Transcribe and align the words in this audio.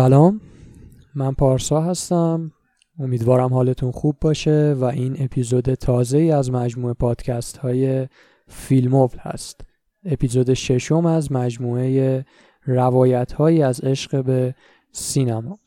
سلام. 0.00 0.40
من 1.14 1.32
پارسا 1.32 1.80
هستم. 1.80 2.52
امیدوارم 2.98 3.54
حالتون 3.54 3.90
خوب 3.90 4.16
باشه 4.20 4.74
و 4.80 4.84
این 4.84 5.16
اپیزود 5.18 5.74
تازه 5.74 6.18
ای 6.18 6.32
از 6.32 6.50
مجموعه 6.50 6.94
پادکست 6.94 7.56
های 7.56 8.08
فیلموبل 8.48 9.18
هست. 9.18 9.60
اپیزود 10.04 10.54
ششم 10.54 11.06
از 11.06 11.32
مجموعه 11.32 12.24
روایت 12.66 13.32
هایی 13.32 13.62
از 13.62 13.80
عشق 13.80 14.24
به 14.24 14.54
سینما. 14.92 15.58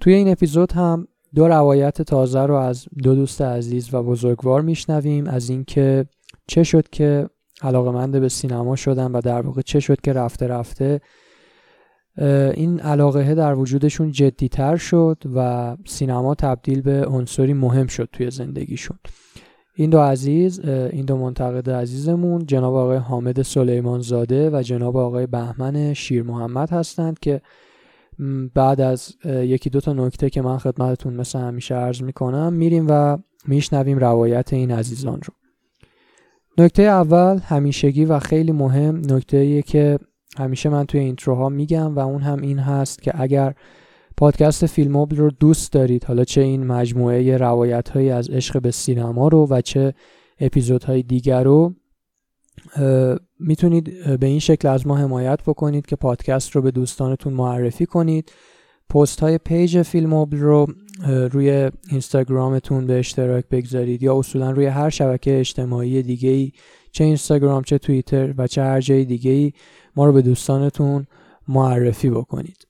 توی 0.00 0.14
این 0.14 0.28
اپیزود 0.28 0.72
هم 0.72 1.08
دو 1.34 1.48
روایت 1.48 2.02
تازه 2.02 2.40
رو 2.40 2.54
از 2.54 2.86
دو 3.02 3.14
دوست 3.14 3.42
عزیز 3.42 3.94
و 3.94 4.02
بزرگوار 4.02 4.60
میشنویم. 4.60 5.26
از 5.26 5.50
اینکه 5.50 6.06
چه 6.46 6.62
شد 6.62 6.88
که 6.88 7.28
علاقمند 7.62 8.20
به 8.20 8.28
سینما 8.28 8.76
شدن 8.76 9.12
و 9.12 9.20
در 9.20 9.40
واقع 9.40 9.62
چه 9.62 9.80
شد 9.80 10.00
که 10.00 10.12
رفته 10.12 10.46
رفته 10.46 11.00
این 12.54 12.80
علاقه 12.80 13.34
در 13.34 13.54
وجودشون 13.54 14.10
جدیتر 14.10 14.76
شد 14.76 15.22
و 15.34 15.76
سینما 15.86 16.34
تبدیل 16.34 16.80
به 16.80 17.06
عنصری 17.06 17.52
مهم 17.52 17.86
شد 17.86 18.08
توی 18.12 18.30
زندگیشون. 18.30 18.98
این 19.74 19.90
دو 19.90 19.98
عزیز 19.98 20.60
این 20.68 21.04
دو 21.04 21.16
منتقد 21.16 21.70
عزیزمون 21.70 22.46
جناب 22.46 22.74
آقای 22.74 22.96
حامد 22.96 23.42
سلیمان 23.42 24.00
زاده 24.00 24.50
و 24.50 24.62
جناب 24.62 24.96
آقای 24.96 25.26
بهمن 25.26 25.94
شیر 25.94 26.22
محمد 26.22 26.70
هستند 26.70 27.18
که 27.18 27.40
بعد 28.54 28.80
از 28.80 29.16
یکی 29.24 29.70
دو 29.70 29.80
تا 29.80 29.92
نکته 29.92 30.30
که 30.30 30.42
من 30.42 30.58
خدمتتون 30.58 31.14
مثل 31.14 31.38
همیشه 31.38 31.74
عرض 31.74 32.02
می‌کنم 32.02 32.52
میریم 32.52 32.86
و 32.88 33.18
میشنویم 33.46 33.98
روایت 33.98 34.52
این 34.52 34.70
عزیزان 34.70 35.20
رو. 35.24 35.34
نکته 36.58 36.82
اول 36.82 37.38
همیشگی 37.38 38.04
و 38.04 38.18
خیلی 38.18 38.52
مهم 38.52 39.02
نکته 39.10 39.62
که 39.62 39.98
همیشه 40.38 40.68
من 40.68 40.86
توی 40.86 41.00
intro 41.00 41.40
ها 41.40 41.48
میگم 41.48 41.94
و 41.94 41.98
اون 41.98 42.22
هم 42.22 42.40
این 42.40 42.58
هست 42.58 43.02
که 43.02 43.20
اگر 43.20 43.54
پادکست 44.16 44.66
فیلموبل 44.66 45.16
رو 45.16 45.30
دوست 45.30 45.72
دارید 45.72 46.04
حالا 46.04 46.24
چه 46.24 46.40
این 46.40 46.66
مجموعه 46.66 47.36
روایت 47.36 47.88
هایی 47.88 48.10
از 48.10 48.30
عشق 48.30 48.62
به 48.62 48.70
سینما 48.70 49.28
رو 49.28 49.46
و 49.50 49.60
چه 49.60 49.94
اپیزودهای 50.40 51.02
دیگر 51.02 51.42
رو 51.42 51.74
می‌تونید 53.38 54.16
به 54.20 54.26
این 54.26 54.38
شکل 54.38 54.68
از 54.68 54.86
ما 54.86 54.96
حمایت 54.96 55.42
بکنید 55.42 55.86
که 55.86 55.96
پادکست 55.96 56.50
رو 56.50 56.62
به 56.62 56.70
دوستانتون 56.70 57.32
معرفی 57.32 57.86
کنید. 57.86 58.32
پست 58.90 59.20
های 59.20 59.38
page 59.38 59.82
فیلموبل 59.82 60.38
رو 60.38 60.66
روی 61.06 61.70
اینستاگرامتون 61.90 62.86
به 62.86 62.98
اشتراک 62.98 63.44
بگذارید 63.50 64.02
یا 64.02 64.18
اصولا 64.18 64.50
روی 64.50 64.66
هر 64.66 64.90
شبکه 64.90 65.40
اجتماعی 65.40 66.02
دیگه 66.02 66.30
ای 66.30 66.52
چه 66.92 67.04
اینستاگرام 67.04 67.62
چه 67.62 67.78
توییتر 67.78 68.34
و 68.38 68.46
چه 68.46 68.62
هر 68.62 68.80
جای 68.80 69.04
دیگه 69.04 69.30
ای 69.30 69.52
ما 69.96 70.06
رو 70.06 70.12
به 70.12 70.22
دوستانتون 70.22 71.06
معرفی 71.48 72.10
بکنید. 72.10 72.66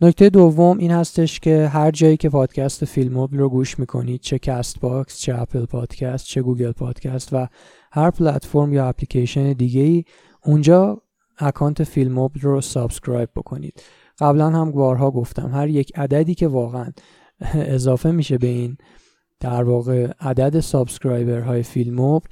نکته 0.00 0.30
دوم 0.30 0.78
این 0.78 0.90
هستش 0.90 1.40
که 1.40 1.68
هر 1.68 1.90
جایی 1.90 2.16
که 2.16 2.28
پادکست 2.28 2.84
فیلموبل 2.84 3.38
رو 3.38 3.48
گوش 3.48 3.78
می‌کنید 3.78 4.20
چه 4.20 4.38
Castbox 4.38 5.18
چه 5.18 5.40
Apple 5.40 5.64
Podcast 5.64 6.26
چه 6.26 6.42
Google 6.42 6.72
Podcast 6.72 7.28
و 7.32 7.48
هر 7.92 8.10
پلتفرم 8.10 8.72
یا 8.72 8.88
اپلیکیشن 8.88 9.52
دیگه 9.52 9.80
ای 9.80 10.04
اونجا 10.44 11.02
اکانت 11.38 11.84
فیلموبل 11.84 12.40
رو 12.40 12.60
subscribe 12.60 13.28
بکنید. 13.36 13.82
قبلا 14.18 14.50
هم 14.50 14.70
بارها 14.70 15.10
گفتم 15.10 15.50
هر 15.54 15.68
یک 15.68 15.98
عددی 15.98 16.34
که 16.34 16.48
واقعا 16.48 16.92
اضافه 17.54 18.10
میشه 18.10 18.38
به 18.38 18.46
این 18.46 18.76
در 19.40 19.62
واقع 19.62 20.12
عدد 20.20 20.60
subscriber 20.60 21.40
های 21.40 21.62
فیلموبل 21.62 22.26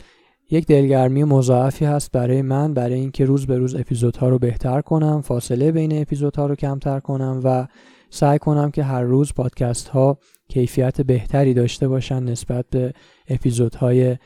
یک 0.50 0.66
دلگرمی 0.66 1.24
مضاعفی 1.24 1.84
هست 1.84 2.12
برای 2.12 2.42
من 2.42 2.74
برای 2.74 2.94
اینکه 2.94 3.24
روز 3.24 3.46
به 3.46 3.58
روز 3.58 3.74
اپیزودها 3.74 4.28
رو 4.28 4.38
بهتر 4.38 4.80
کنم 4.80 5.20
فاصله 5.20 5.72
بین 5.72 6.00
اپیزودها 6.00 6.46
رو 6.46 6.54
کمتر 6.54 7.00
کنم 7.00 7.40
و 7.44 7.66
سعی 8.10 8.38
کنم 8.38 8.70
که 8.70 8.82
هر 8.82 9.02
روز 9.02 9.34
پادکست 9.34 9.88
ها 9.88 10.18
کیفیت 10.48 11.00
بهتری 11.00 11.54
داشته 11.54 11.88
باشن 11.88 12.22
نسبت 12.22 12.64
به 12.70 12.92
اپیزودهای 13.28 14.16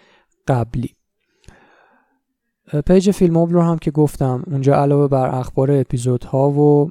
قبلی. 0.49 0.95
page 2.87 3.11
فیلموبل 3.11 3.53
رو 3.53 3.63
هم 3.63 3.79
که 3.79 3.91
گفتم 3.91 4.43
اونجا 4.47 4.75
علاوه 4.75 5.09
بر 5.09 5.35
اخبار 5.35 5.73
اپیزودها 5.73 6.51
و 6.51 6.91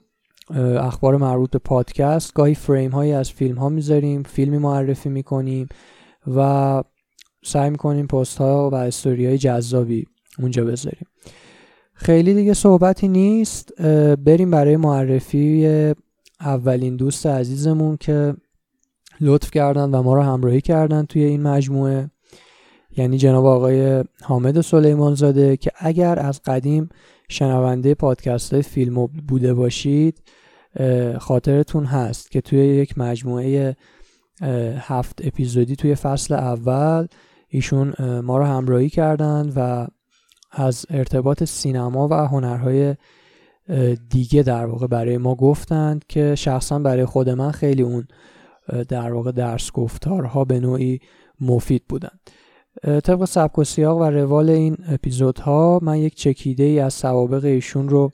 اخبار 0.79 1.17
مربوط 1.17 1.51
به 1.51 1.59
پادکست 1.59 2.34
گاهی 2.34 2.56
فریم 2.56 2.91
هایی 2.91 3.11
از 3.11 3.31
فیلم 3.31 3.57
ها 3.57 3.69
می‌ذاریم 3.69 4.23
فیلمی 4.23 4.57
معرفی 4.57 5.09
می‌کنیم 5.09 5.67
و 6.35 6.84
سعی 7.44 7.70
می‌کنیم 7.70 8.08
پست 8.08 8.38
ها 8.38 8.70
و 8.70 8.76
استوری 8.76 9.26
های 9.26 9.38
جذابی 9.38 10.08
اونجا 10.40 10.66
بذاریم. 10.66 11.08
خیلی 11.94 12.34
دیگه 12.34 12.54
صحبتی 12.54 13.08
نیست. 13.08 13.82
بریم 14.16 14.52
برای 14.52 14.78
معرفی 14.78 15.68
اولین 16.40 16.96
دوست 16.96 17.26
عزیزمون 17.26 17.98
که 17.98 18.34
لطف 19.22 19.52
کردن 19.52 19.90
و 19.90 20.04
ما 20.04 20.14
رو 20.14 20.22
همراهی 20.22 20.62
کردن 20.62 21.06
توی 21.06 21.24
این 21.24 21.42
مجموعه. 21.42 22.12
یعنی 22.98 23.18
جناب 23.18 23.46
آقای 23.46 24.04
حامد 24.22 24.62
سلیمان 24.62 25.16
زاده 25.16 25.58
که 25.58 25.72
اگر 25.78 26.20
از 26.20 26.42
قدیم 26.42 26.90
شنونده 27.30 27.94
پادکست 27.94 28.54
های 28.54 28.62
فیلم 28.62 29.06
بوده 29.06 29.54
باشید 29.54 30.22
خاطرتون 31.20 31.86
هست 31.86 32.32
که 32.32 32.42
توی 32.42 32.60
یک 32.60 32.98
مجموعه 32.98 33.76
هفت 34.78 35.20
اپیزودی 35.26 35.76
توی 35.76 35.96
فصل 35.96 36.34
اول 36.34 37.08
ایشون 37.49 37.93
ما 38.23 38.37
رو 38.37 38.43
همراهی 38.43 38.90
کردن 38.90 39.53
و 39.55 39.87
از 40.51 40.85
ارتباط 40.90 41.43
سینما 41.43 42.07
و 42.07 42.13
هنرهای 42.13 42.96
دیگه 44.09 44.43
در 44.43 44.66
واقع 44.66 44.87
برای 44.87 45.17
ما 45.17 45.35
گفتند 45.35 46.05
که 46.07 46.35
شخصا 46.35 46.79
برای 46.79 47.05
خود 47.05 47.29
من 47.29 47.51
خیلی 47.51 47.81
اون 47.81 48.07
در 48.87 49.13
واقع 49.13 49.31
درس 49.31 49.72
گفتارها 49.72 50.46
به 50.46 50.59
نوعی 50.59 50.99
مفید 51.41 51.84
بودن. 51.90 52.19
طبق 52.84 53.25
سبک 53.25 53.59
و 53.59 53.63
سیاق 53.63 53.97
و 53.97 54.03
روال 54.03 54.49
این 54.49 54.78
اپیزودها 54.87 55.79
من 55.81 55.97
یک 55.97 56.16
چکیده 56.16 56.63
ای 56.63 56.79
از 56.79 56.93
سوابق 56.93 57.46
ایشون 57.46 57.90
رو 57.90 58.11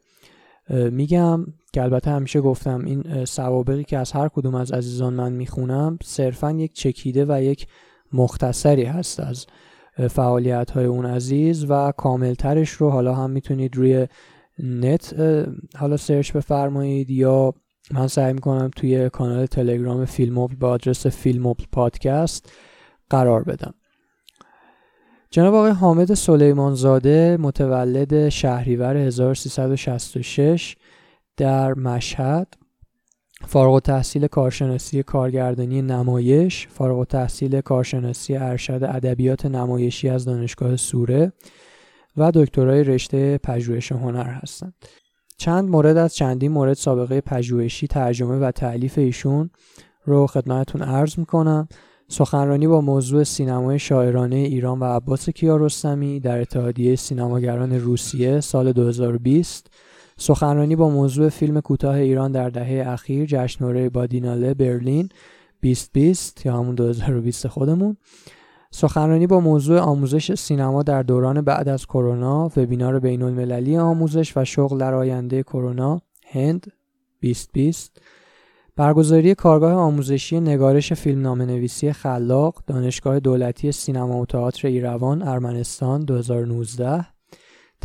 میگم 0.69 1.45
که 1.73 1.83
البته 1.83 2.11
همیشه 2.11 2.41
گفتم 2.41 2.85
این 2.85 3.25
سوابقی 3.25 3.83
که 3.83 3.97
از 3.97 4.11
هر 4.11 4.27
کدوم 4.27 4.55
از 4.55 4.71
عزیزان 4.71 5.13
من 5.13 5.31
می‌خونم 5.31 5.99
صرفا 6.03 6.51
یک 6.51 6.73
چکیده 6.73 7.25
و 7.29 7.43
یک 7.43 7.67
مختصری 8.13 8.83
هست 8.83 9.19
از 9.19 9.45
فعالیت 10.09 10.71
های 10.71 10.85
اون 10.85 11.05
عزیز 11.05 11.65
و 11.69 11.91
کاملترش 11.91 12.69
رو 12.69 12.89
حالا 12.89 13.15
هم 13.15 13.29
می‌تونید 13.29 13.75
روی 13.75 14.07
نت 14.59 15.15
حالا 15.75 15.97
سرچ 15.97 16.31
بفرمایید 16.31 17.09
یا 17.09 17.53
من 17.91 18.07
سعی 18.07 18.33
می‌کنم 18.33 18.71
توی 18.75 19.09
کانال 19.09 19.45
تلگرام 19.45 20.05
فیلموبل 20.05 20.55
با 20.55 20.69
آدرس 20.69 21.07
فیلموبل 21.07 21.63
پادکست 21.71 22.51
قرار 23.09 23.43
بدم. 23.43 23.73
جناب 25.29 25.53
آقای 25.53 25.71
حامد 25.71 26.13
سلیمان 26.13 26.75
زاده 26.75 27.37
متولد 27.37 28.29
شهریور 28.29 28.97
1366 28.97 30.75
در 31.37 31.73
مشهد 31.73 32.53
فارغ 33.47 33.79
تحصیل 33.79 34.27
کارشناسی 34.27 35.03
کارگردانی 35.03 35.81
نمایش 35.81 36.67
فارغ 36.67 37.07
تحصیل 37.07 37.61
کارشناسی 37.61 38.35
ارشد 38.35 38.79
ادبیات 38.83 39.45
نمایشی 39.45 40.09
از 40.09 40.25
دانشگاه 40.25 40.75
سوره 40.75 41.33
و 42.17 42.31
دکترای 42.31 42.83
رشته 42.83 43.37
پژوهش 43.37 43.91
هنر 43.91 44.29
هستند. 44.29 44.73
چند 45.37 45.69
مورد 45.69 45.97
از 45.97 46.15
چندین 46.15 46.51
مورد 46.51 46.73
سابقه 46.73 47.21
پژوهشی 47.21 47.87
ترجمه 47.87 48.35
و 48.35 48.51
تعلیف 48.51 48.97
ایشون 48.97 49.49
رو 50.05 50.27
خدمتتون 50.27 50.81
عرض 50.81 51.19
می‌کنم. 51.19 51.67
سخنرانی 52.07 52.67
با 52.67 52.81
موضوع 52.81 53.23
سینمای 53.23 53.79
شاعرانه 53.79 54.35
ایران 54.35 54.79
و 54.79 54.83
عباس 54.83 55.29
کیارستمی 55.29 56.19
در 56.19 56.41
اتحادیه 56.41 56.95
سینماگران 56.95 57.73
روسیه 57.73 58.39
سال 58.39 58.71
2020 58.71 59.67
سخنرانی 60.17 60.75
با 60.75 60.89
موضوع 60.89 61.29
فیلم 61.29 61.61
کوتاه 61.61 61.95
ایران 61.95 62.31
در 62.31 62.49
دهه 62.49 62.87
اخیر 62.87 63.25
جشنواره 63.25 63.89
بادیناله 63.89 64.53
برلین 64.53 65.09
2020 65.61 66.45
یا 66.45 66.57
همون 66.57 66.75
2020 66.75 67.47
خودمون. 67.47 67.97
سخنرانی 68.71 69.27
با 69.27 69.39
موضوع 69.39 69.79
آموزش 69.79 70.33
سینما 70.33 70.83
در 70.83 71.03
دوران 71.03 71.41
بعد 71.41 71.69
از 71.69 71.85
کرونا 71.85 72.51
وبینار 72.57 72.99
بین 72.99 73.21
المللی 73.21 73.77
آموزش 73.77 74.37
و 74.37 74.45
شغل 74.45 74.77
در 74.77 74.93
آینده 74.93 75.43
کرونا 75.43 76.01
هند 76.25 76.67
2020 77.21 78.01
برگزاری 78.75 79.35
کارگاه 79.35 79.73
آموزشی 79.73 80.39
نگارش 80.39 80.93
فیلمنامه 80.93 81.45
نویسی 81.45 81.91
خلاق 81.91 82.63
دانشگاه 82.67 83.19
دولتی 83.19 83.71
سینما 83.71 84.21
و 84.21 84.25
تئاتر 84.25 84.67
ایروان 84.67 85.21
ارمنستان 85.21 86.01
2019 86.01 87.14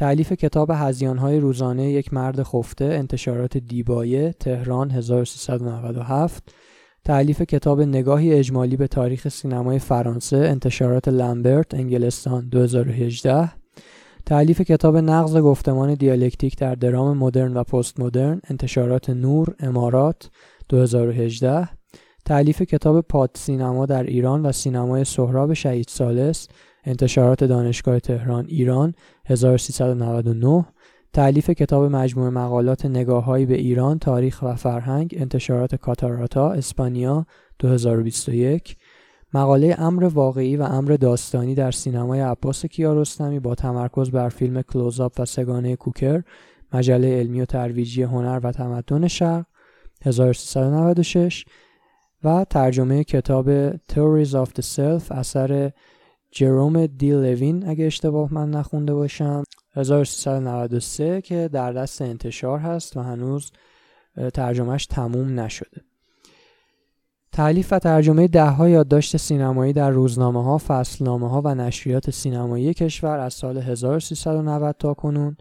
تعلیف 0.01 0.33
کتاب 0.33 0.71
هزیانهای 0.75 1.41
روزانه 1.41 1.91
یک 1.91 2.15
مرد 2.15 2.43
خفته 2.43 2.85
انتشارات 2.85 3.57
دیبایه 3.57 4.35
تهران 4.41 4.91
1397 4.91 6.55
تعلیف 7.05 7.43
کتاب 7.43 7.81
نگاهی 7.83 8.35
اجمالی 8.35 8.77
به 8.77 8.87
تاریخ 8.87 9.29
سینمای 9.29 9.79
فرانسه 9.79 10.37
انتشارات 10.37 11.09
لمبرت 11.09 11.75
انگلستان 11.75 12.49
2018 12.49 13.53
تعلیف 14.27 14.61
کتاب 14.61 14.97
نقض 14.97 15.37
گفتمان 15.37 15.95
دیالکتیک 15.95 16.59
در 16.59 16.75
درام 16.75 17.19
مدرن 17.19 17.55
و 17.55 17.65
پست 17.65 18.01
مدرن 18.01 18.41
انتشارات 18.51 19.11
نور 19.11 19.55
امارات 19.61 20.31
2018 20.69 21.69
تعلیف 22.25 22.63
کتاب 22.63 23.01
پاد 23.01 23.31
سینما 23.35 23.87
در 23.87 24.03
ایران 24.03 24.47
و 24.47 24.53
سینمای 24.53 25.05
سهراب 25.05 25.53
شهید 25.53 25.87
سالس 25.89 26.49
انتشارات 26.85 27.45
دانشگاه 27.45 28.01
تهران 28.01 28.47
ایران 28.49 28.95
1399 29.31 30.65
تعلیف 31.13 31.51
کتاب 31.51 31.85
مجموعه 31.85 32.31
مقالات 32.31 32.87
نگاههایی 32.87 33.47
به 33.47 33.55
ایران 33.55 33.99
تاریخ 33.99 34.43
و 34.43 34.55
فرهنگ 34.55 35.15
انتشارات 35.19 35.75
کاتاراتا 35.75 36.53
اسپانیا 36.53 37.27
2021 37.59 38.77
مقاله 39.35 39.75
امر 39.79 40.05
واقعی 40.05 40.57
و 40.57 40.63
امر 40.63 40.97
داستانی 40.97 41.55
در 41.55 41.71
سینمای 41.71 42.21
عباس 42.21 42.67
کیارستمی 42.67 43.41
با 43.41 43.55
تمرکز 43.55 44.11
بر 44.11 44.29
فیلم 44.29 44.63
کلوزآپ 44.63 45.13
و 45.19 45.25
سگانه 45.25 45.77
کوکر 45.77 46.23
مجله 46.73 47.19
علمی 47.19 47.41
و 47.41 47.45
ترویجی 47.45 48.03
هنر 48.03 48.41
و 48.43 48.53
تمدن 48.53 49.09
شرق 49.09 49.47
1396 50.05 51.45
و 52.25 52.45
ترجمه 52.51 53.05
کتاب 53.05 53.71
Theories 53.77 54.31
of 54.31 54.49
the 54.49 54.63
Self 54.63 55.13
اثر 55.13 55.73
جروم 56.33 56.87
دی 56.87 57.11
لوین 57.11 57.69
اگه 57.69 57.87
اشتباه 57.87 58.35
من 58.35 58.51
نخونده 58.51 58.95
باشم 58.95 59.45
1393 59.73 61.21
که 61.21 61.49
در 61.53 61.73
دست 61.73 62.03
انتشار 62.03 62.59
هست 62.59 62.97
و 62.97 63.01
هنوز 63.01 63.53
ترجمهش 64.35 64.87
تموم 64.87 65.41
نشده. 65.41 65.81
تعلیف 67.33 67.73
و 67.73 67.79
ترجمه 67.79 68.29
دهها 68.29 68.69
یادداشت 68.69 69.17
سینمایی 69.17 69.73
در 69.73 69.91
روزنامه 69.91 70.45
ها، 70.45 70.59
فصلنامه 70.59 71.31
ها 71.31 71.43
و 71.45 71.55
نشریات 71.55 72.11
سینمایی 72.11 72.75
کشور 72.75 73.19
از 73.19 73.35
سال 73.35 73.59
1390 73.59 74.77
تا 74.79 74.95
کنون 74.95 75.37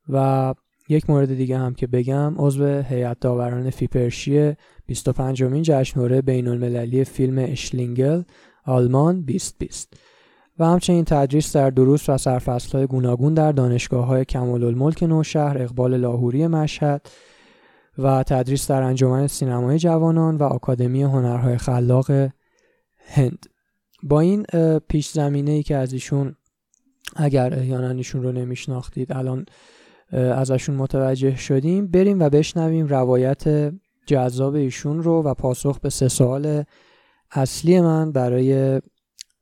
و 0.08 0.54
یک 0.88 1.10
مورد 1.10 1.34
دیگه 1.34 1.58
هم 1.58 1.74
که 1.74 1.86
بگم 1.86 2.34
عضو 2.38 2.66
هیئت 2.66 3.20
داوران 3.20 3.70
فیپرشی 3.70 4.54
25 4.86 5.42
امین 5.42 5.62
جشنواره 5.62 6.22
بین 6.22 6.48
المللی 6.48 7.04
فیلم 7.04 7.38
اشلینگل 7.38 8.22
آلمان 8.64 9.20
2020 9.20 9.96
و 10.58 10.66
همچنین 10.66 11.04
تدریس 11.04 11.56
در 11.56 11.70
دروس 11.70 12.08
و 12.08 12.18
سرفصلهای 12.18 12.86
گوناگون 12.86 13.34
در 13.34 13.52
دانشگاه 13.52 14.06
های 14.06 14.24
کمال 14.24 14.64
الملک 14.64 15.02
نوشهر 15.02 15.62
اقبال 15.62 15.96
لاهوری 15.96 16.46
مشهد 16.46 17.08
و 17.98 18.22
تدریس 18.22 18.70
در 18.70 18.82
انجمن 18.82 19.26
سینمای 19.26 19.78
جوانان 19.78 20.36
و 20.36 20.42
آکادمی 20.42 21.02
هنرهای 21.02 21.58
خلاق 21.58 22.10
هند. 23.06 23.46
با 24.02 24.20
این 24.20 24.46
پیش 24.88 25.10
زمینه 25.10 25.50
ای 25.50 25.62
که 25.62 25.76
از 25.76 25.92
ایشون 25.92 26.36
اگر 27.16 27.54
احیانا 27.54 27.90
ایشون 27.90 28.22
رو 28.22 28.32
نمیشناختید 28.32 29.12
الان 29.12 29.46
ازشون 30.14 30.76
متوجه 30.76 31.36
شدیم. 31.36 31.86
بریم 31.86 32.20
و 32.20 32.28
بشنویم 32.28 32.86
روایت 32.86 33.72
جذاب 34.06 34.54
ایشون 34.54 35.02
رو 35.02 35.22
و 35.22 35.34
پاسخ 35.34 35.80
به 35.80 35.90
سه 35.90 36.08
سوال 36.08 36.64
اصلی 37.30 37.80
من 37.80 38.12
برای 38.12 38.80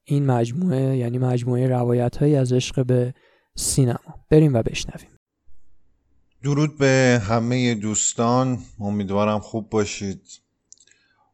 این 0.05 0.27
مجموعه 0.27 0.97
یعنی 0.97 1.19
مجموعه 1.19 1.69
روایت 1.69 2.17
های 2.17 2.37
از 2.37 2.53
عشق 2.53 2.87
به 2.87 3.15
سینما. 3.57 4.25
بریم 4.31 4.55
و 4.55 4.63
بشنویم. 4.63 5.09
درود 6.43 6.79
به 6.79 7.23
همه 7.29 7.75
دوستان. 7.75 8.59
امیدوارم 8.81 9.39
خوب 9.39 9.71
باشید. 9.71 10.23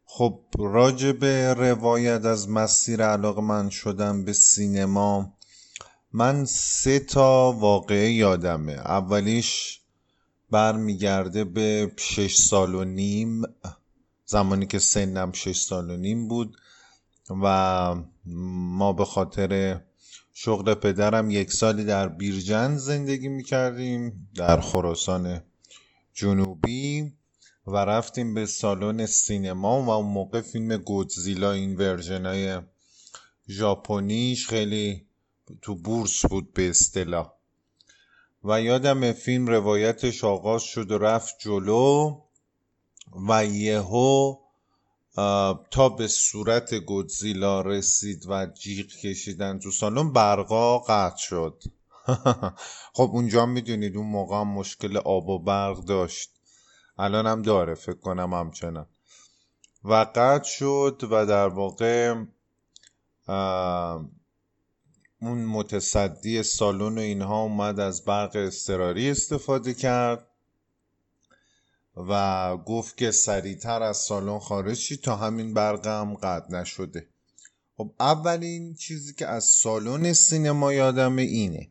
خب 0.04 0.40
راجع 0.58 1.12
به 1.12 1.54
روایت 1.54 2.24
از 2.24 2.50
مسیر 2.50 3.02
علاقه 3.02 3.40
من 3.40 3.70
شدم 3.70 4.24
به 4.24 4.32
سینما 4.32 5.37
من 6.12 6.44
سه 6.44 6.98
تا 6.98 7.52
واقعه 7.52 8.12
یادمه. 8.12 8.72
اولیش 8.72 9.80
برمیگرده 10.50 11.44
به 11.44 11.92
شش 11.96 12.36
سال 12.36 12.74
و 12.74 12.84
نیم 12.84 13.42
زمانی 14.24 14.66
که 14.66 14.78
سنم 14.78 15.32
شش 15.32 15.60
سال 15.60 15.90
و 15.90 15.96
نیم 15.96 16.28
بود 16.28 16.56
و 17.42 17.94
ما 18.26 18.92
به 18.92 19.04
خاطر 19.04 19.80
شغل 20.32 20.74
پدرم 20.74 21.30
یک 21.30 21.52
سالی 21.52 21.84
در 21.84 22.08
بیرجن 22.08 22.76
زندگی 22.76 23.28
می‌کردیم 23.28 24.28
در 24.34 24.60
خراسان 24.60 25.42
جنوبی 26.14 27.12
و 27.66 27.76
رفتیم 27.76 28.34
به 28.34 28.46
سالن 28.46 29.06
سینما 29.06 29.82
و 29.82 29.90
اون 29.90 30.06
موقع 30.06 30.40
فیلم 30.40 30.76
گودزیلا 30.76 31.52
این 31.52 31.76
ورژن 31.76 32.26
های 32.26 32.60
ژاپنیش. 33.48 34.48
خیلی 34.48 35.07
تو 35.62 35.74
بورس 35.74 36.26
بود 36.26 36.52
به 36.52 36.68
اصطلاح. 36.68 37.32
و 38.44 38.62
یادم 38.62 39.12
فیلم 39.12 39.46
روایتش 39.46 40.24
آغاز 40.24 40.62
شد 40.62 40.90
و 40.90 40.98
رفت 40.98 41.34
جلو 41.40 42.20
و 43.28 43.46
یهو 43.46 44.36
تا 45.70 45.88
به 45.96 46.08
صورت 46.08 46.74
گودزیلا 46.74 47.60
رسید 47.60 48.24
و 48.28 48.46
جیغ 48.46 48.86
کشیدن 48.86 49.58
تو 49.58 49.70
سالن 49.70 50.12
برقا 50.12 50.78
قطع 50.78 51.16
شد. 51.16 51.62
خب 52.96 53.10
اونجا 53.12 53.46
می‌دونید 53.46 53.96
اون 53.96 54.06
موقع 54.06 54.36
هم 54.36 54.48
مشکل 54.48 54.96
آب 54.96 55.28
و 55.28 55.38
برق 55.38 55.84
داشت. 55.84 56.30
الان 56.98 57.26
هم 57.26 57.42
داره 57.42 57.74
فکر 57.74 57.98
کنم 57.98 58.34
همچنان. 58.34 58.86
و 59.84 59.94
قطع 59.94 60.48
شد 60.48 61.08
و 61.10 61.26
در 61.26 61.48
واقع 61.48 62.14
اون 65.20 65.44
متصدی 65.44 66.42
سالن 66.42 66.98
و 66.98 67.00
اینها 67.00 67.42
اومد 67.42 67.80
از 67.80 68.04
برق 68.04 68.36
استراری 68.36 69.10
استفاده 69.10 69.74
کرد 69.74 70.26
و 71.96 72.56
گفت 72.56 72.96
که 72.96 73.10
سریعتر 73.10 73.82
از 73.82 73.96
سالن 73.96 74.38
خارج 74.38 74.76
شی 74.76 74.96
تا 74.96 75.16
همین 75.16 75.54
برقم 75.54 76.14
قطع 76.14 76.52
نشده. 76.52 77.08
خب 77.76 77.90
اولین 78.00 78.74
چیزی 78.74 79.14
که 79.14 79.26
از 79.26 79.44
سالن 79.44 80.12
سینما 80.12 80.72
یادم 80.72 81.16
اینه. 81.16 81.70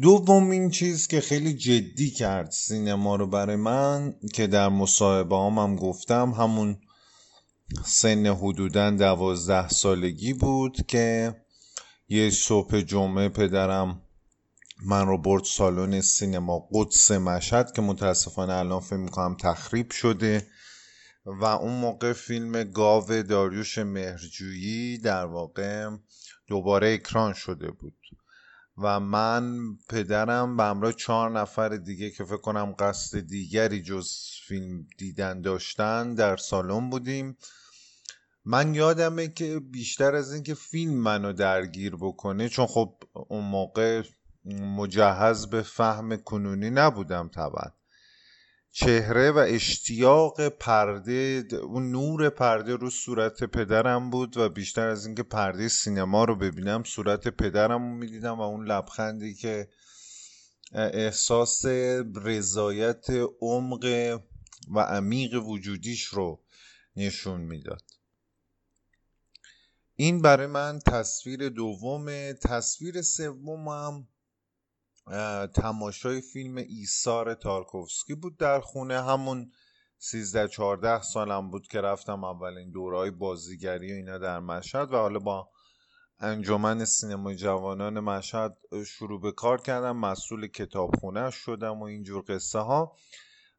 دومین 0.00 0.70
چیز 0.70 1.06
که 1.06 1.20
خیلی 1.20 1.54
جدی 1.54 2.10
کرد 2.10 2.50
سینما 2.50 3.16
رو 3.16 3.26
برای 3.26 3.56
من 3.56 4.14
که 4.32 4.46
در 4.46 4.68
مصاحبه 4.68 5.36
هم, 5.36 5.58
هم 5.58 5.76
گفتم 5.76 6.30
همون 6.30 6.78
سن 7.84 8.26
حدودا 8.26 8.90
دوازده 8.90 9.68
سالگی 9.68 10.32
بود 10.32 10.86
که 10.86 11.34
یه 12.08 12.30
صبح 12.30 12.80
جمعه 12.80 13.28
پدرم 13.28 14.02
من 14.86 15.06
رو 15.06 15.18
برد 15.18 15.44
سالن 15.44 16.00
سینما 16.00 16.68
قدس 16.72 17.10
مشهد 17.10 17.72
که 17.72 17.82
متاسفانه 17.82 18.52
الان 18.52 18.80
فکر 18.80 18.96
می‌کنم 18.96 19.36
تخریب 19.40 19.90
شده 19.90 20.46
و 21.26 21.44
اون 21.44 21.72
موقع 21.72 22.12
فیلم 22.12 22.64
گاو 22.64 23.22
داریوش 23.22 23.78
مهرجویی 23.78 24.98
در 24.98 25.24
واقع 25.24 25.90
دوباره 26.46 26.94
اکران 26.94 27.32
شده 27.32 27.70
بود 27.70 27.96
و 28.78 29.00
من 29.00 29.58
پدرم 29.88 30.56
به 30.56 30.62
همراه 30.62 30.92
چهار 30.92 31.30
نفر 31.30 31.68
دیگه 31.68 32.10
که 32.10 32.24
فکر 32.24 32.36
کنم 32.36 32.74
قصد 32.78 33.18
دیگری 33.18 33.82
جز 33.82 34.10
فیلم 34.46 34.86
دیدن 34.98 35.40
داشتن 35.40 36.14
در 36.14 36.36
سالن 36.36 36.90
بودیم. 36.90 37.36
من 38.44 38.74
یادمه 38.74 39.28
که 39.28 39.60
بیشتر 39.60 40.14
از 40.14 40.32
اینکه 40.32 40.54
فیلم 40.54 40.94
منو 40.94 41.32
درگیر 41.32 41.96
بکنه 41.96 42.48
چون 42.48 42.66
خب 42.66 42.94
اون 43.12 43.44
موقع 43.44 44.02
مجهز 44.44 45.46
به 45.46 45.62
فهم 45.62 46.16
کنونی 46.16 46.70
نبودم 46.70 47.28
طبعا. 47.28 47.70
چهره 48.70 49.30
و 49.30 49.38
اشتیاق 49.38 50.48
پرده 50.48 51.44
اون 51.62 51.90
نور 51.90 52.28
پرده 52.28 52.76
رو 52.76 52.90
صورت 52.90 53.44
پدرم 53.44 54.10
بود 54.10 54.36
و 54.36 54.48
بیشتر 54.48 54.88
از 54.88 55.06
اینکه 55.06 55.22
پرده 55.22 55.68
سینما 55.68 56.24
رو 56.24 56.36
ببینم 56.36 56.82
صورت 56.84 57.28
پدرم 57.28 57.82
رو 57.82 57.94
می‌دیدم 57.94 58.38
و 58.38 58.42
اون 58.42 58.66
لبخندی 58.66 59.34
که 59.34 59.68
احساس 60.72 61.64
رضایت 62.24 63.06
عمق 63.40 63.84
و 64.74 64.80
عمیق 64.80 65.46
وجودیش 65.46 66.04
رو 66.04 66.40
نشون 66.96 67.40
می‌داد. 67.40 67.93
این 69.96 70.22
برای 70.22 70.46
من 70.46 70.78
تصویر 70.86 71.48
دوم 71.48 72.32
تصویر 72.32 73.02
سومم 73.02 74.08
تماشای 75.54 76.20
فیلم 76.20 76.56
ایثار 76.56 77.34
تارکوفسکی 77.34 78.14
بود 78.14 78.36
در 78.36 78.60
خونه. 78.60 79.02
همون 79.02 79.52
13 79.98 80.48
14 80.48 81.02
سالم 81.02 81.50
بود 81.50 81.66
که 81.66 81.80
رفتم 81.80 82.24
اولین 82.24 82.70
دورهای 82.70 83.10
بازیگری 83.10 83.92
و 83.92 83.94
اینا 83.94 84.18
در 84.18 84.40
مشهد 84.40 84.92
و 84.92 84.96
حالا 84.96 85.18
با 85.18 85.48
انجمن 86.18 86.84
سینمای 86.84 87.36
جوانان 87.36 88.00
مشهد 88.00 88.58
شروع 88.86 89.20
به 89.20 89.32
کار 89.32 89.60
کردم. 89.60 89.96
مسئول 89.96 90.46
کتابخونه 90.46 91.30
شدم 91.30 91.80
و 91.80 91.84
اینجور 91.84 92.24
قصه 92.28 92.58
ها 92.58 92.96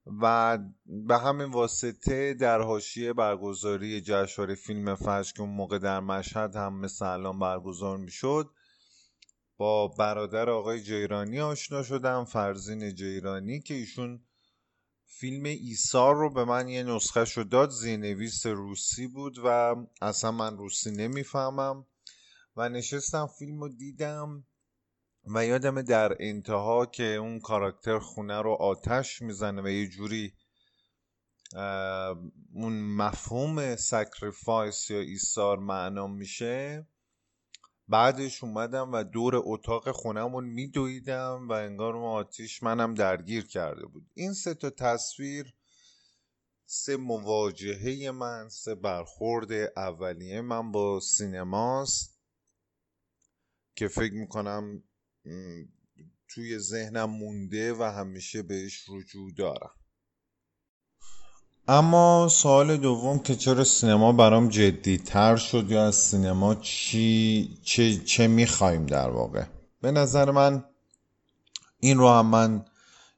و 0.05 0.57
به 0.85 1.17
همین 1.17 1.51
واسطه 1.51 2.33
در 2.33 2.61
حاشیه 2.61 3.13
برگزاری 3.13 4.01
جشنواره 4.01 4.55
فیلم 4.55 4.95
فجر 4.95 5.31
که 5.33 5.41
اون 5.41 5.49
موقع 5.49 5.77
در 5.77 5.99
مشهد 5.99 6.55
هم 6.55 6.79
مثل 6.79 7.05
الان 7.05 7.39
برگزار 7.39 7.97
می‌شد 7.97 8.49
با 9.57 9.87
برادر 9.87 10.49
آقای 10.49 10.83
جیرانی 10.83 11.39
آشنا 11.39 11.83
شدم 11.83 12.25
فرزین 12.25 12.95
جیرانی 12.95 13.61
که 13.61 13.73
ایشون 13.73 14.25
فیلم 15.05 15.43
ایثار 15.45 16.15
رو 16.15 16.33
به 16.33 16.45
من 16.45 16.69
یه 16.69 16.83
نسخه 16.83 17.25
شد 17.25 17.49
داد 17.49 17.69
زینویس 17.69 18.45
روسی 18.45 19.07
بود 19.07 19.35
و 19.43 19.75
اصلا 20.01 20.31
من 20.31 20.57
روسی 20.57 20.91
نمی‌فهمم 20.91 21.85
و 22.55 22.69
نشستم 22.69 23.27
فیلم 23.39 23.61
رو 23.61 23.69
دیدم. 23.69 24.45
و 25.27 25.45
یادم 25.45 25.81
در 25.81 26.15
انتها 26.19 26.85
که 26.85 27.03
اون 27.03 27.39
کاراکتر 27.39 27.99
خونه 27.99 28.41
رو 28.41 28.51
آتش 28.51 29.21
می‌زنه 29.21 29.61
و 29.61 29.67
یه 29.67 29.87
جوری 29.87 30.33
اون 32.53 32.81
مفهوم 32.95 33.75
sacrifice 33.75 34.89
یا 34.89 34.99
ایثار 34.99 35.59
معنا 35.59 36.07
میشه. 36.07 36.87
بعدش 37.87 38.43
اومدم 38.43 38.91
و 38.91 39.03
دور 39.03 39.33
اتاق 39.35 39.91
خونمون 39.91 40.45
میدویدم 40.45 41.47
و 41.49 41.51
انگار 41.51 41.95
اون 41.95 42.05
آتیش 42.05 42.63
منم 42.63 42.93
درگیر 42.93 43.47
کرده 43.47 43.85
بود. 43.85 44.09
این 44.13 44.33
سه 44.33 44.53
تا 44.53 44.69
تصویر 44.69 45.53
سه 46.65 46.97
مواجهه 46.97 48.11
من 48.11 48.49
سه 48.49 48.75
برخورد 48.75 49.51
اولیه 49.77 50.41
من 50.41 50.71
با 50.71 50.99
سینماست 50.99 52.19
که 53.75 53.87
فکر 53.87 54.13
می‌کنم 54.13 54.83
توی 56.29 56.59
ذهنم 56.59 57.09
مونده 57.09 57.73
و 57.73 57.83
همیشه 57.83 58.41
بهش 58.41 58.85
رجوع 58.89 59.31
دارم. 59.37 59.71
اما 61.67 62.27
سوال 62.31 62.77
دوم 62.77 63.19
که 63.19 63.35
چرا 63.35 63.63
سینما 63.63 64.11
برام 64.11 64.49
جدی 64.49 64.97
تر 64.97 65.35
شد 65.35 65.71
یا 65.71 65.87
از 65.87 65.95
سینما 65.95 66.55
چی 66.55 67.59
چه, 67.63 67.97
چه 67.97 68.27
می‌خوایم 68.27 68.85
در 68.85 69.09
واقع؟ 69.09 69.45
به 69.81 69.91
نظر 69.91 70.31
من 70.31 70.63
این 71.79 71.97
رو 71.97 72.09
هم 72.09 72.25
من 72.25 72.65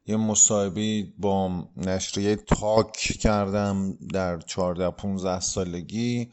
یه 0.05 0.17
مصاحبه 0.17 1.07
با 1.17 1.69
نشریه 1.77 2.35
تاک 2.35 2.91
کردم 2.91 3.97
در 4.13 4.39
14 4.39 4.89
15 4.89 5.39
سالگی. 5.39 6.31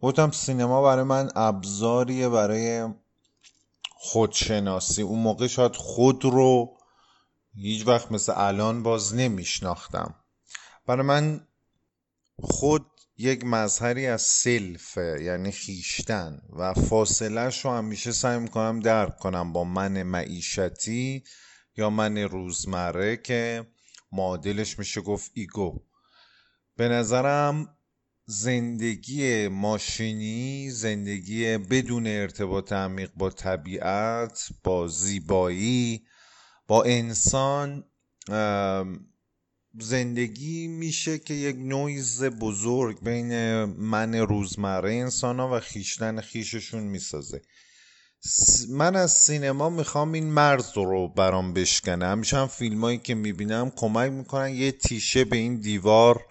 گفتم 0.00 0.30
سینما 0.30 0.82
برای 0.82 1.04
من 1.04 1.28
ابزاریه 1.34 2.28
برای 2.28 2.88
خودشناسی. 4.00 5.02
اون 5.02 5.18
موقع 5.18 5.46
شاید 5.46 5.76
خود 5.76 6.24
رو 6.24 6.78
هیچ 7.54 7.86
وقت 7.86 8.12
مثل 8.12 8.32
الان 8.36 8.82
باز 8.82 9.14
نمیشناختم. 9.14 10.14
برای 10.86 11.06
من 11.06 11.46
خود 12.42 12.86
یک 13.16 13.44
مظهری 13.44 14.06
از 14.06 14.22
سلفه 14.22 15.18
یعنی 15.22 15.50
خیشتن 15.50 16.42
و 16.56 16.74
فاصلهش 16.74 17.64
رو 17.64 17.70
همیشه 17.70 18.12
سعی 18.12 18.38
می‌کنم 18.38 18.80
درک 18.80 19.16
کنم 19.16 19.52
با 19.52 19.64
من 19.64 20.02
معیشتی 20.02 21.24
یا 21.76 21.90
من 21.90 22.18
روزمره 22.18 23.16
که 23.16 23.66
معادلش 24.12 24.78
میشه 24.78 25.00
گفت 25.00 25.30
ego. 25.34 25.82
به 26.76 26.88
نظرم 26.88 27.77
زندگی 28.30 29.48
ماشینی 29.48 30.70
زندگی 30.70 31.58
بدون 31.58 32.06
ارتباط 32.06 32.72
عمیق 32.72 33.10
با 33.16 33.30
طبیعت 33.30 34.48
با 34.64 34.88
زیبایی 34.88 36.02
با 36.66 36.82
انسان 36.82 37.84
زندگی 39.80 40.68
میشه 40.68 41.18
که 41.18 41.34
یک 41.34 41.56
نویز 41.58 42.24
بزرگ 42.24 43.00
بین 43.02 43.64
من 43.64 44.14
روزمره 44.14 44.92
انسان 44.92 45.40
ها 45.40 45.56
و 45.56 45.60
خویشتن 45.60 46.20
خویششون 46.20 46.82
می‌سازه. 46.82 47.42
من 48.68 48.96
از 48.96 49.12
سینما 49.12 49.70
می‌خوام 49.70 50.12
این 50.12 50.26
مرز 50.26 50.76
رو 50.76 51.08
برام 51.08 51.52
بشکنه 51.52 52.06
همیشه 52.06 52.36
هم 52.36 52.46
فیلم 52.46 52.84
هایی 52.84 52.98
که 52.98 53.14
می‌بینم 53.14 53.72
کمک 53.76 54.12
می‌کنن 54.12 54.54
یه 54.54 54.72
تیشه 54.72 55.24
به 55.24 55.36
این 55.36 55.60
دیوار 55.60 56.24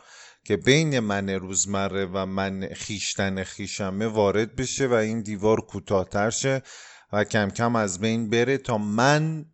که 0.47 0.57
بین 0.57 0.99
من 0.99 1.29
روزمره 1.29 2.05
و 2.05 2.25
من 2.25 2.67
خیشتن 2.73 3.43
خیشمه 3.43 4.07
وارد 4.07 4.55
بشه 4.55 4.87
و 4.87 4.93
این 4.93 5.21
دیوار 5.21 5.61
کوتاهتر 5.61 6.29
شه 6.29 6.61
و 7.13 7.23
کم 7.23 7.49
کم 7.49 7.75
از 7.75 7.99
بین 7.99 8.29
بره 8.29 8.57
تا 8.57 8.77
من 8.77 9.45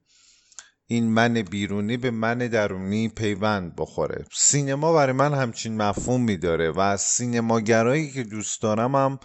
این 0.88 1.10
من 1.10 1.34
بیرونی 1.34 1.98
به 1.98 2.12
من 2.12 2.38
درونی 2.38 3.10
پیوند 3.10 3.76
بخوره. 3.76 4.26
سینما 4.34 4.94
برای 4.94 5.14
من 5.14 5.34
همچین 5.34 5.78
مفهوم 5.78 6.36
داره 6.36 6.72
و 6.72 6.80
از 6.80 7.02
سینماگرایی 7.02 8.12
که 8.12 8.24
دوست 8.24 8.62
دارم 8.62 8.96
هم 8.96 9.20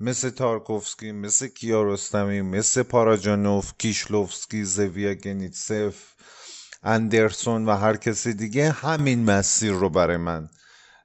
مثل 0.00 0.30
تارکوفسکی 0.30 1.12
مثل 1.12 1.46
کیارستمی 1.46 2.42
مثل 2.42 2.82
پاراجانوف 2.82 3.72
کیشلوفسکی 3.78 4.64
زویا 4.64 5.14
گنیتسف 5.14 5.94
اندرسون 6.82 7.66
و 7.66 7.76
هر 7.76 7.96
کسی 7.96 8.34
دیگه 8.34 8.70
همین 8.70 9.24
مسیر 9.24 9.72
رو 9.72 9.88
برای 9.90 10.16
من 10.16 10.48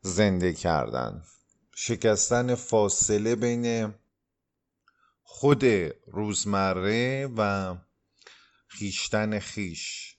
زنده 0.01 0.53
کردن. 0.53 1.24
شکستن 1.75 2.56
فاصله 2.56 3.36
بین 3.36 3.94
خود 5.24 5.63
روزمره 6.08 7.29
و 7.38 7.75
خیشتن 8.68 9.39
خیش. 9.39 10.15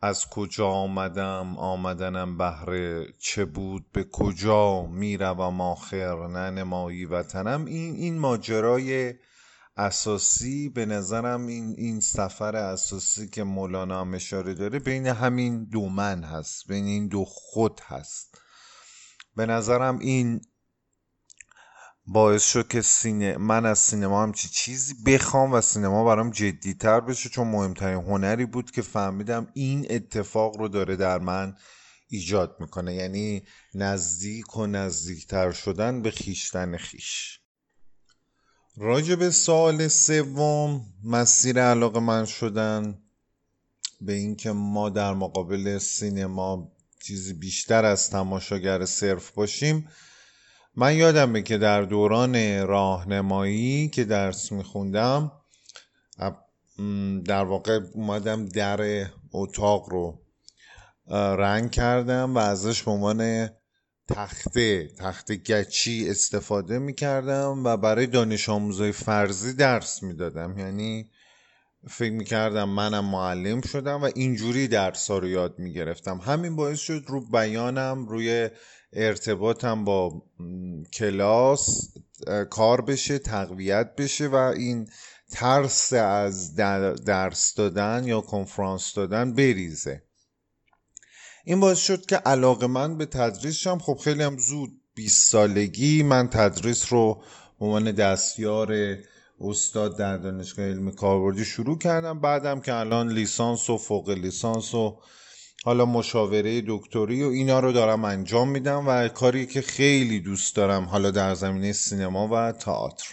از 0.00 0.26
کجا 0.28 0.68
آمدم؟ 0.68 1.58
آمدنم 1.58 2.38
بهره 2.38 3.12
چه 3.18 3.44
بود؟ 3.44 3.92
به 3.92 4.04
کجا 4.04 4.86
می‌روم 4.86 5.60
آخر؟ 5.60 6.26
ننمایی 6.26 7.04
وطنم. 7.04 7.64
این 7.64 7.94
این 7.94 8.18
ماجرای 8.18 9.14
اساسی 9.76 10.68
به 10.68 10.86
نظرم 10.86 11.46
این 11.46 11.74
این 11.78 12.00
سفر 12.00 12.56
اساسی 12.56 13.28
که 13.28 13.42
مولانا 13.42 14.00
هم 14.00 14.14
اشاره 14.14 14.54
داره 14.54 14.78
بین 14.78 15.06
همین 15.06 15.64
دو 15.64 15.88
من 15.88 16.24
هست 16.24 16.68
بین 16.68 16.84
این 16.84 17.08
دو 17.08 17.24
خود 17.24 17.80
هست. 17.80 18.41
به 19.36 19.46
نظرم 19.46 19.98
این 19.98 20.40
باعث 22.06 22.44
شد 22.44 22.68
که 22.68 22.82
سینه 22.82 23.36
من 23.36 23.66
از 23.66 23.78
سینما 23.78 24.22
همچی 24.22 24.48
چیزی 24.48 24.94
بخوام 25.06 25.52
و 25.52 25.60
سینما 25.60 26.04
برام 26.04 26.30
جدیتر 26.30 27.00
بشه 27.00 27.28
چون 27.28 27.48
مهمترین 27.48 28.04
هنری 28.04 28.46
بود 28.46 28.70
که 28.70 28.82
فهمیدم 28.82 29.48
این 29.54 29.86
اتفاق 29.90 30.56
رو 30.56 30.68
داره 30.68 30.96
در 30.96 31.18
من 31.18 31.56
ایجاد 32.08 32.56
می‌کنه. 32.60 32.94
یعنی 32.94 33.42
نزدیک 33.74 34.56
و 34.56 34.66
نزدیکتر 34.66 35.50
شدن 35.50 36.02
به 36.02 36.10
خیشتن 36.10 36.76
خیش. 36.76 37.40
راجع 38.76 39.14
به 39.14 39.30
سال 39.30 39.88
سوم 39.88 40.86
مسیر 41.04 41.62
علاقه 41.62 42.00
من 42.00 42.24
شدن 42.24 43.02
به 44.00 44.12
اینکه 44.12 44.52
ما 44.52 44.90
در 44.90 45.14
مقابل 45.14 45.78
سینما 45.78 46.72
چیزی 47.02 47.34
بیشتر 47.34 47.84
از 47.84 48.10
تماشاگر 48.10 48.84
صرف 48.84 49.30
باشیم 49.30 49.88
من 50.76 50.96
یادمه 50.96 51.42
که 51.42 51.58
در 51.58 51.82
دوران 51.82 52.66
راهنمایی 52.66 53.88
که 53.88 54.04
درس 54.04 54.52
میخوندم 54.52 55.32
در 57.24 57.44
واقع 57.44 57.80
اومدم 57.94 58.46
در 58.46 59.06
اتاق 59.32 59.88
رو 59.90 60.22
رنگ 61.36 61.70
کردم 61.70 62.34
و 62.34 62.38
ازش 62.38 62.82
به 62.82 62.90
عنوان 62.90 63.50
تخته 64.08 64.88
تخته 64.98 65.36
گچی 65.36 66.10
استفاده 66.10 66.78
می‌کردم 66.78 67.62
و 67.64 67.76
برای 67.76 68.06
دانش 68.06 68.48
آموزای 68.48 68.92
فرضی 68.92 69.52
درس 69.52 70.02
می‌دادم. 70.02 70.58
یعنی 70.58 71.10
فکر 71.90 72.12
می‌کردم 72.12 72.68
منم 72.68 73.04
معلم 73.04 73.60
شدم 73.60 74.02
و 74.02 74.10
اینجوری 74.14 74.68
درس 74.68 75.10
ها 75.10 75.18
رو 75.18 75.28
یاد 75.28 75.58
می‌گرفتم. 75.58 76.18
همین 76.18 76.56
باعث 76.56 76.80
شد 76.80 77.04
رو 77.06 77.20
بیانم 77.20 78.06
روی 78.08 78.50
ارتباطم 78.92 79.84
با 79.84 80.22
کلاس 80.92 81.92
کار 82.50 82.80
بشه 82.80 83.18
تقویت 83.18 83.96
بشه 83.98 84.28
و 84.28 84.34
این 84.34 84.88
ترس 85.30 85.92
از 85.92 86.54
درس 87.04 87.54
دادن 87.54 88.04
یا 88.06 88.20
کنفرانس 88.20 88.94
دادن 88.94 89.34
بریزه. 89.34 90.02
این 91.44 91.60
باعث 91.60 91.78
شد 91.78 92.06
که 92.06 92.16
علاقه 92.16 92.66
من 92.66 92.98
به 92.98 93.06
تدریسشم 93.06 93.78
خب 93.78 93.98
خیلی 94.04 94.22
هم 94.22 94.38
زود 94.38 94.70
20 94.94 95.30
سالگی 95.30 96.02
من 96.02 96.28
تدریس 96.28 96.92
رو 96.92 97.22
عنوان 97.60 97.92
دستیار 97.92 98.96
استاد 99.42 99.98
در 99.98 100.16
دانشگاه 100.16 100.66
علم 100.66 100.90
کاربردی 100.90 101.44
شروع 101.44 101.78
کردم. 101.78 102.20
بعدم 102.20 102.60
که 102.60 102.74
الان 102.74 103.12
لیسانس 103.12 103.70
و 103.70 103.78
فوق 103.78 104.10
لیسانس 104.10 104.74
و 104.74 104.98
حالا 105.64 105.84
مشاوره 105.84 106.62
دکتری 106.66 107.22
و 107.22 107.28
اینا 107.28 107.60
رو 107.60 107.72
دارم 107.72 108.04
انجام 108.04 108.48
میدم 108.48 108.88
و 108.88 109.08
کاری 109.08 109.46
که 109.46 109.60
خیلی 109.60 110.20
دوست 110.20 110.56
دارم 110.56 110.84
حالا 110.84 111.10
در 111.10 111.34
زمینه 111.34 111.72
سینما 111.72 112.28
و 112.28 112.52
تئاتر. 112.52 113.06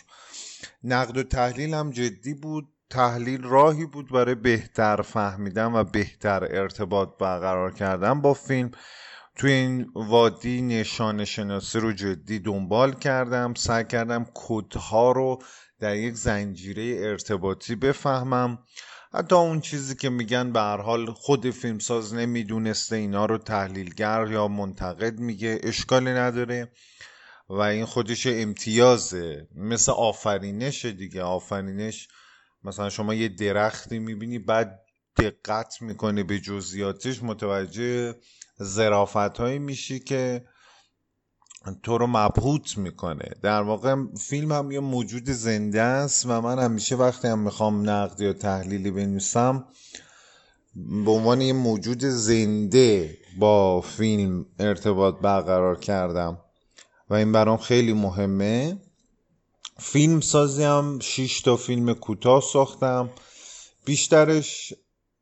نقد 0.84 1.18
و 1.18 1.24
تحلیل 1.24 1.74
هم 1.74 1.92
جدی 1.92 2.34
بود. 2.34 2.68
تحلیل 2.90 3.44
راهی 3.44 3.86
بود 3.86 4.12
برای 4.12 4.36
بهتر 4.36 5.02
فهمیدن 5.02 5.74
و 5.74 5.84
بهتر 5.84 6.44
ارتباط 6.44 7.10
برقرار 7.20 7.74
کردن 7.74 8.22
با 8.22 8.34
فیلم. 8.34 8.72
توی 9.36 9.52
این 9.52 9.92
وادی 9.96 10.62
نشان 10.62 11.26
شناسی 11.26 11.80
رو 11.80 11.92
جدی 11.92 12.40
دنبال 12.40 12.94
کردم. 12.94 13.54
سعی 13.54 13.84
کردم 13.84 14.26
کدها 14.34 15.12
رو 15.12 15.40
در 15.80 15.96
یک 15.96 16.16
زنجیره 16.16 17.08
ارتباطی 17.08 17.76
بفهمم. 17.76 18.60
حتی 19.14 19.36
اون 19.36 19.62
چیزی 19.62 19.96
که 19.96 20.10
میگن 20.10 20.52
به 20.52 20.60
هر 20.60 20.78
حال 20.78 21.06
خود 21.06 21.50
فیلمساز 21.50 22.14
نمی‌دونسته 22.14 22.96
اینا 22.96 23.26
رو 23.26 23.38
تحلیلگر 23.38 24.28
یا 24.32 24.48
منتقد 24.48 25.20
میگه 25.20 25.60
اشکالی 25.64 26.10
نداره. 26.10 26.72
و 27.50 27.60
این 27.60 27.86
خودش 27.86 28.28
امتیازه. 28.28 29.48
مثل 29.56 29.92
آفرینش 29.92 30.86
دیگه. 30.86 31.24
آفرینش 31.24 32.08
مثلا 32.64 32.90
شما 32.90 33.14
یه 33.14 33.28
درختی 33.28 34.00
می‌بینی 34.00 34.40
بعد 34.40 34.80
دقت 35.18 35.82
می‌کنه 35.82 36.24
به 36.24 36.40
جزئیاتش. 36.40 37.24
متوجه 37.24 38.16
زرافت 38.58 39.18
هایی 39.38 39.60
میشی 39.60 40.00
که 40.00 40.46
تو 41.84 41.98
رو 41.98 42.08
مبهوت 42.08 42.78
می‌کنه. 42.78 43.32
در 43.42 43.62
واقع 43.62 43.96
فیلم 44.18 44.52
هم 44.52 44.72
یه 44.72 44.80
موجود 44.80 45.30
زنده 45.30 45.82
است 45.82 46.26
و 46.26 46.42
من 46.42 46.60
همیشه 46.60 46.96
وقتی 46.96 47.28
هم 47.28 47.40
می‌خوام 47.40 47.90
نقد 47.90 48.22
یا 48.22 48.34
تحلیلی 48.34 48.92
بنویسم 48.92 49.66
به 51.06 51.12
عنوان 51.12 51.42
یه 51.42 51.54
موجود 51.54 52.06
زنده 52.06 53.18
با 53.40 53.82
فیلم 53.82 54.46
ارتباط 54.60 55.16
برقرار 55.16 55.80
کردم 55.80 56.38
و 57.10 57.14
این 57.14 57.32
برام 57.32 57.58
خیلی 57.58 57.94
مهمه. 57.94 58.78
فیلم 59.78 60.20
سازی 60.20 60.64
هم 60.64 61.00
6 61.00 61.42
تا 61.42 61.56
فیلم 61.56 61.94
کوتاه 61.94 62.42
ساختم. 62.42 63.10
بیشترش 63.86 64.74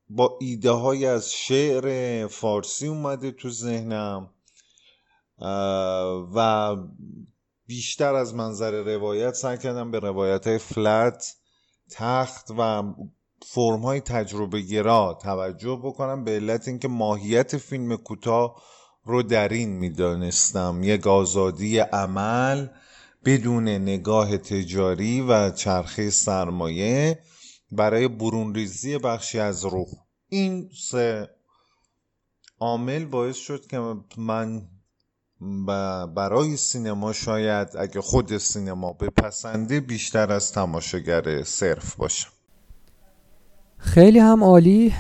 با 0.10 0.38
ایده 0.42 0.72
های 0.72 1.06
از 1.06 1.32
شعر 1.32 2.28
فارسی 2.28 2.88
اومده 2.88 3.32
تو 3.32 3.50
ذهنم. 3.50 4.30
و 6.36 6.76
بیشتر 7.68 8.16
از 8.16 8.36
منظر 8.36 8.84
روایت 8.84 9.34
سعی 9.34 9.58
کردم 9.58 9.92
به 9.92 10.00
روایت 10.00 10.48
های 10.48 10.58
فلت 10.58 11.36
تخت 11.92 12.52
و 12.58 12.94
فرم 13.46 13.80
های 13.80 14.02
تجربه 14.02 14.62
گرا 14.62 15.20
توجه 15.22 15.80
بکنم 15.84 16.24
به 16.24 16.32
علت 16.32 16.68
اینکه 16.68 16.88
ماهیت 16.88 17.58
فیلم 17.58 17.96
کوتاه 17.96 18.62
رو 19.04 19.24
در 19.24 19.50
این 19.50 19.70
می‌دانستم. 19.70 20.80
یک 20.84 21.08
آزادی 21.08 21.80
عمل 21.80 22.68
بدون 23.26 23.68
نگاه 23.68 24.38
تجاری 24.38 25.22
و 25.22 25.50
چرخه 25.52 26.10
سرمایه 26.10 27.20
برای 27.72 28.08
برون 28.08 28.56
ریزی 28.56 28.98
بخشی 28.98 29.40
از 29.40 29.66
روح. 29.66 29.88
این 30.30 30.70
سه 30.90 31.30
عامل 32.60 33.06
باعث 33.06 33.36
شد 33.36 33.68
که 33.68 33.96
من 34.18 34.68
برای 36.16 36.58
سینما 36.58 37.14
شاید 37.14 37.68
اگه 37.80 38.02
خود 38.02 38.38
سینما 38.38 38.94
بپسنده 38.94 39.80
بیشتر 39.80 40.32
از 40.32 40.52
تماشاگر 40.52 41.44
صرف 41.44 41.96
باشم 41.96 42.30
خیلی 43.78 44.20
هم 44.20 44.44
عالی. 44.44 44.94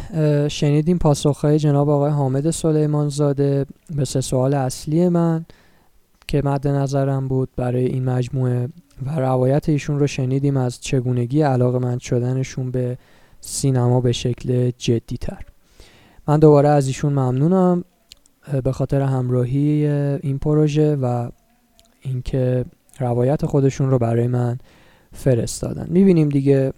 شنیدیم 0.47 0.97
پاسخهای 0.97 1.59
جناب 1.59 1.89
آقای 1.89 2.11
حامد 2.11 2.51
سلیمان 2.51 3.09
زاده 3.09 3.65
به 3.95 4.05
سه 4.05 4.21
سوال 4.21 4.53
اصلی 4.53 5.09
من 5.09 5.45
که 6.27 6.41
مد 6.45 6.67
نظرم 6.67 7.27
بود 7.27 7.49
برای 7.55 7.85
این 7.85 8.05
مجموعه 8.05 8.69
و 9.05 9.19
روایت 9.19 9.69
ایشون 9.69 9.99
رو 9.99 10.07
شنیدیم 10.07 10.57
از 10.57 10.81
چگونگی 10.81 11.41
علاقه 11.41 11.79
مند 11.79 11.99
شدنشون 11.99 12.71
به 12.71 12.97
سینما 13.41 14.01
به 14.01 14.11
شکل 14.11 14.71
جدی 14.77 15.17
تر 15.17 15.45
من 16.27 16.39
دوباره 16.39 16.69
از 16.69 16.87
ایشون 16.87 17.13
ممنونم. 17.13 17.83
به 18.63 18.71
خاطر 18.71 19.01
همراهی 19.01 19.87
این 19.87 20.37
پروژه 20.37 20.95
و 20.95 21.29
اینکه 22.01 22.65
روایت 22.99 23.45
خودشون 23.45 23.89
رو 23.89 23.99
برای 23.99 24.27
من 24.27 24.57
فرستادن. 25.11 25.87
می‌بینیم 25.89 26.29
دیگه 26.29 26.73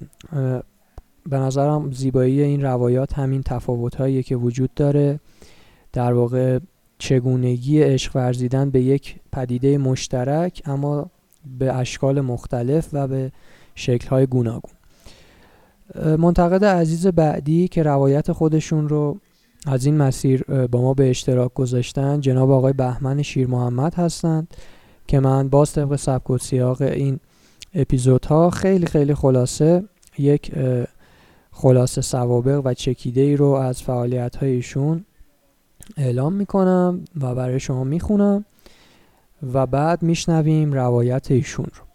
به 1.29 1.37
نظرم 1.37 1.91
زیبایی 1.91 2.41
این 2.41 2.61
روایات 2.61 3.13
همین 3.13 3.43
تفاوت 3.43 4.25
که 4.25 4.35
وجود 4.35 4.73
داره 4.73 5.19
در 5.93 6.13
واقع 6.13 6.59
چگونگی 6.97 7.81
عشق 7.81 8.15
ورزیدن 8.15 8.69
به 8.69 8.81
یک 8.81 9.15
پدیده 9.31 9.77
مشترک 9.77 10.61
اما 10.65 11.09
به 11.59 11.73
اشکال 11.73 12.21
مختلف 12.21 12.89
و 12.93 13.07
به 13.07 13.31
شکلهای 13.75 14.25
گوناگون. 14.25 14.71
منتقد 15.95 16.65
عزیز 16.65 17.07
بعدی 17.07 17.67
که 17.67 17.83
روایت 17.83 18.31
خودشون 18.31 18.89
رو 18.89 19.17
از 19.65 19.85
این 19.85 19.97
مسیر 19.97 20.43
با 20.43 20.81
ما 20.81 20.93
به 20.93 21.09
اشتراک 21.09 21.53
گذاشتن 21.53 22.21
جناب 22.21 22.51
آقای 22.51 22.73
بهمن 22.73 23.21
شیر 23.21 23.47
محمد 23.47 23.93
هستند 23.93 24.47
که 25.07 25.19
من 25.19 25.49
باز 25.49 25.73
طبق 25.73 25.95
سبک 25.95 26.29
و 26.29 26.37
سیاق 26.37 26.81
این 26.81 27.19
اپیزودها 27.73 28.49
خیلی 28.49 28.85
خیلی 28.85 29.15
خلاصه 29.15 29.83
یک 30.17 30.51
خلاصه 31.51 32.01
سوابق 32.01 32.61
و 32.65 32.73
چکیده 32.73 33.21
ای 33.21 33.35
رو 33.35 33.47
از 33.47 33.81
فعالیت 33.81 34.35
هایشون 34.35 35.05
اعلام 35.97 36.33
می‌کنم 36.33 37.05
و 37.21 37.35
برای 37.35 37.59
شما 37.59 37.83
می‌خونم 37.83 38.45
و 39.53 39.65
بعد 39.65 40.03
میشنویم 40.03 40.73
روایت 40.73 41.31
ایشون 41.31 41.65
رو. 41.65 41.88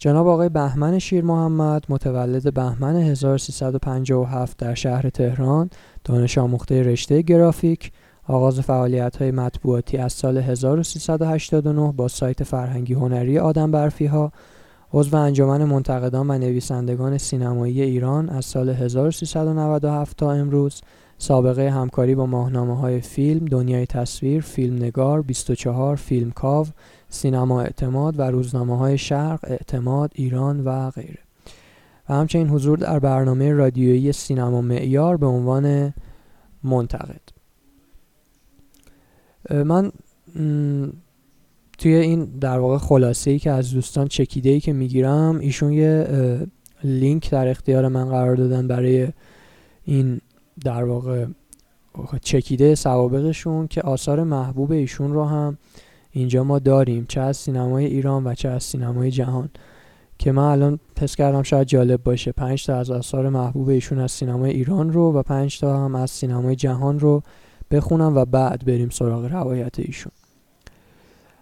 جناب 0.00 0.26
آقای 0.26 0.48
بهمن 0.48 0.98
شیر 0.98 1.24
محمد 1.24 1.84
متولد 1.88 2.54
بهمن 2.54 2.96
1357 2.96 4.56
در 4.56 4.74
شهر 4.74 5.10
تهران 5.10 5.70
دانش 6.04 6.38
آموخته 6.38 6.82
رشته 6.82 7.22
گرافیک 7.22 7.92
آغاز 8.26 8.60
فعالیت 8.60 9.16
های 9.16 9.30
مطبوعاتی 9.30 9.96
از 9.96 10.12
سال 10.12 10.38
1389 10.38 11.92
با 11.92 12.08
سایت 12.08 12.44
فرهنگی 12.44 12.94
هنری 12.94 13.38
آدم 13.38 13.70
برفی 13.70 14.06
ها 14.06 14.32
عضو 14.92 15.16
انجمن 15.16 15.64
منتقدان 15.64 16.30
و 16.30 16.38
نویسندگان 16.38 17.18
سینمایی 17.18 17.82
ایران 17.82 18.28
از 18.28 18.44
سال 18.44 18.68
1397 18.68 20.16
تا 20.16 20.32
امروز 20.32 20.80
سابقه 21.18 21.70
همکاری 21.70 22.14
با 22.14 22.26
ماهنامه 22.26 22.76
های 22.76 23.00
فیلم، 23.00 23.44
دنیای 23.44 23.86
تصویر، 23.86 24.40
فیلم 24.42 24.76
نگار، 24.76 25.22
24 25.22 25.96
فیلم 25.96 26.30
کاو، 26.30 26.66
سینما 27.08 27.62
اعتماد 27.62 28.18
و 28.18 28.22
روزنامه 28.22 28.78
های 28.78 28.98
شرق، 28.98 29.40
اعتماد، 29.42 30.10
ایران 30.14 30.64
و 30.64 30.90
غیره. 30.90 31.18
و 32.08 32.14
همچنین 32.14 32.48
حضور 32.48 32.78
در 32.78 32.98
برنامه 32.98 33.52
رادیویی 33.52 34.12
سینما 34.12 34.60
معیار 34.60 35.16
به 35.16 35.26
عنوان 35.26 35.94
منتقد. 36.64 37.20
من 39.50 39.92
توی 41.78 41.94
این 41.94 42.24
در 42.24 42.58
واقع 42.58 42.78
خلاصه 42.78 43.30
ای 43.30 43.38
که 43.38 43.50
از 43.50 43.70
دوستان 43.70 44.08
چکیده 44.08 44.50
ای 44.50 44.60
که 44.60 44.72
می‌گیرم 44.72 45.38
ایشون 45.38 45.72
یه 45.72 46.08
لینک 46.84 47.30
در 47.30 47.48
اختیار 47.48 47.88
من 47.88 48.08
قرار 48.08 48.36
دادن 48.36 48.68
برای 48.68 49.08
این 49.84 50.20
در 50.64 50.84
واقع 50.84 51.26
چکیده 52.22 52.74
سوابقشون 52.74 53.66
که 53.66 53.82
آثار 53.82 54.24
محبوب 54.24 54.72
ایشون 54.72 55.12
رو 55.12 55.24
هم 55.24 55.58
اینجا 56.10 56.44
ما 56.44 56.58
داریم 56.58 57.06
چه 57.08 57.20
از 57.20 57.36
سینمای 57.36 57.84
ایران 57.84 58.26
و 58.26 58.34
چه 58.34 58.48
از 58.48 58.62
سینمای 58.62 59.10
جهان. 59.10 59.50
که 60.18 60.32
من 60.32 60.42
الان 60.42 60.78
پس 60.96 61.16
کردم 61.16 61.42
شاید 61.42 61.66
جالب 61.66 62.02
باشه. 62.02 62.32
پنج 62.32 62.66
تا 62.66 62.76
از 62.76 62.90
آثار 62.90 63.28
محبوب 63.28 63.68
ایشون 63.68 63.98
از 63.98 64.12
سینمای 64.12 64.50
ایران 64.50 64.92
رو 64.92 65.12
و 65.12 65.22
پنج 65.22 65.60
تا 65.60 65.84
هم 65.84 65.94
از 65.94 66.10
سینمای 66.10 66.56
جهان 66.56 67.00
رو 67.00 67.22
بخونم 67.70 68.16
و 68.16 68.24
بعد 68.24 68.64
بریم 68.64 68.88
سراغ 68.88 69.32
روایت 69.32 69.78
ایشون. 69.78 70.12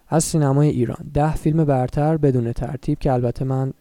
از 0.09 0.25
سینمای 0.25 0.69
ایران. 0.69 1.11
ده 1.15 1.35
فیلم 1.35 1.65
برتر 1.65 2.17
بدون 2.17 2.53
ترتیب 2.53 2.99
که 2.99 3.13
البته 3.13 3.45
من 3.45 3.73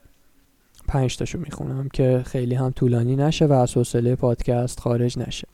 پنج 0.87 1.17
تاشو 1.17 1.39
می‌خونم 1.39 1.89
که 1.93 2.21
خیلی 2.25 2.55
هم 2.55 2.71
طولانی 2.71 3.15
نشه 3.15 3.45
و 3.45 3.53
از 3.53 3.73
حوصله 3.73 4.15
پادکست 4.15 4.79
خارج 4.79 5.19
نشه. 5.19 5.47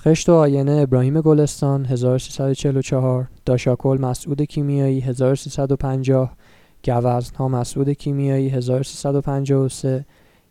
خشت 0.00 0.28
و 0.28 0.32
آینه 0.32 0.72
ابراهیم 0.72 1.20
گلستان 1.20 1.84
1344 1.84 3.28
داشاکل 3.44 3.98
مسعود 4.00 4.42
کیمیایی 4.42 5.00
1350 5.00 6.36
گوزن 6.84 7.36
ها 7.36 7.48
مسعود 7.48 7.90
کیمیایی 7.90 8.48
1353 8.48 10.04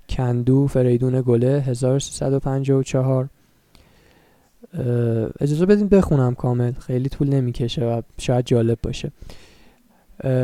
کندو 0.09 0.67
فریدون 0.67 1.21
گله 1.21 1.61
1354 1.61 3.29
اجازه 5.39 5.65
بدین 5.65 5.87
بخونم 5.87 6.35
کامل. 6.35 6.71
خیلی 6.71 7.09
طول 7.09 7.29
نمی‌کشه 7.29 7.85
و 7.85 8.01
شاید 8.17 8.45
جالب 8.45 8.77
باشه. 8.83 9.11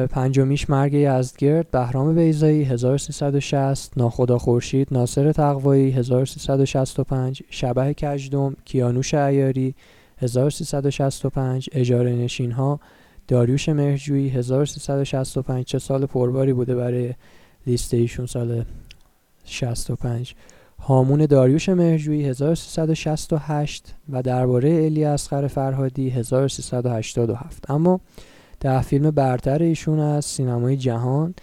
پنجمیش 0.09 0.69
مرگ 0.69 0.93
یزدگرد 0.93 1.71
بهرام 1.71 2.15
بیزایی 2.15 2.63
1360 2.63 3.97
ناخدا 3.97 4.37
خورشید 4.37 4.87
ناصر 4.91 5.31
تقوایی 5.31 5.91
1365 5.91 7.43
شبه 7.49 7.93
کجدم 7.93 8.55
کیانوش 8.65 9.13
عیاری 9.13 9.75
1365 10.17 11.69
اجاره 11.71 12.13
نشین 12.13 12.51
ها 12.51 12.79
داریوش 13.27 13.69
مهرجویی 13.69 14.29
1365 14.29 15.65
چه 15.65 15.79
سال 15.79 16.05
پرباری 16.05 16.53
بوده 16.53 16.75
برای 16.75 17.13
لیست 17.67 17.93
ایشون 17.93 18.25
سال 18.25 18.65
65 19.45 20.35
هامون 20.79 21.25
داریوش 21.25 21.69
مهرجویی 21.69 22.25
1368 22.25 23.95
و 24.09 24.21
درباره 24.21 24.69
الی 24.69 25.03
اصغر 25.03 25.47
فرهادی 25.47 26.09
1387 26.09 27.71
اما 27.71 27.99
ده 28.61 28.81
فیلم 28.81 29.11
برتر 29.11 29.63
ایشون 29.63 29.99
از 29.99 30.25
سینمای 30.25 30.77
جهان 30.77 31.33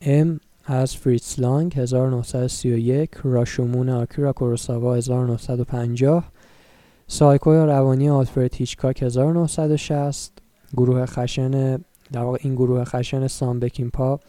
ام 0.00 0.40
از 0.64 0.96
فریتز 0.96 1.40
لانگ 1.40 1.74
1931 1.76 3.10
راشومون 3.24 3.88
آکیرا 3.88 4.32
کوروساوا 4.32 4.94
1950 4.94 6.32
سایکو 7.06 7.54
یا 7.54 7.64
روانی 7.64 8.10
آلفرد 8.10 8.54
هیچکاک 8.54 9.02
1960 9.02 10.32
گروه 10.76 11.06
خشن 11.06 11.76
در 12.12 12.22
واقع 12.22 12.38
این 12.40 12.54
گروه 12.54 12.84
خشن 12.84 13.26
سام 13.26 13.60
پا 13.92 14.20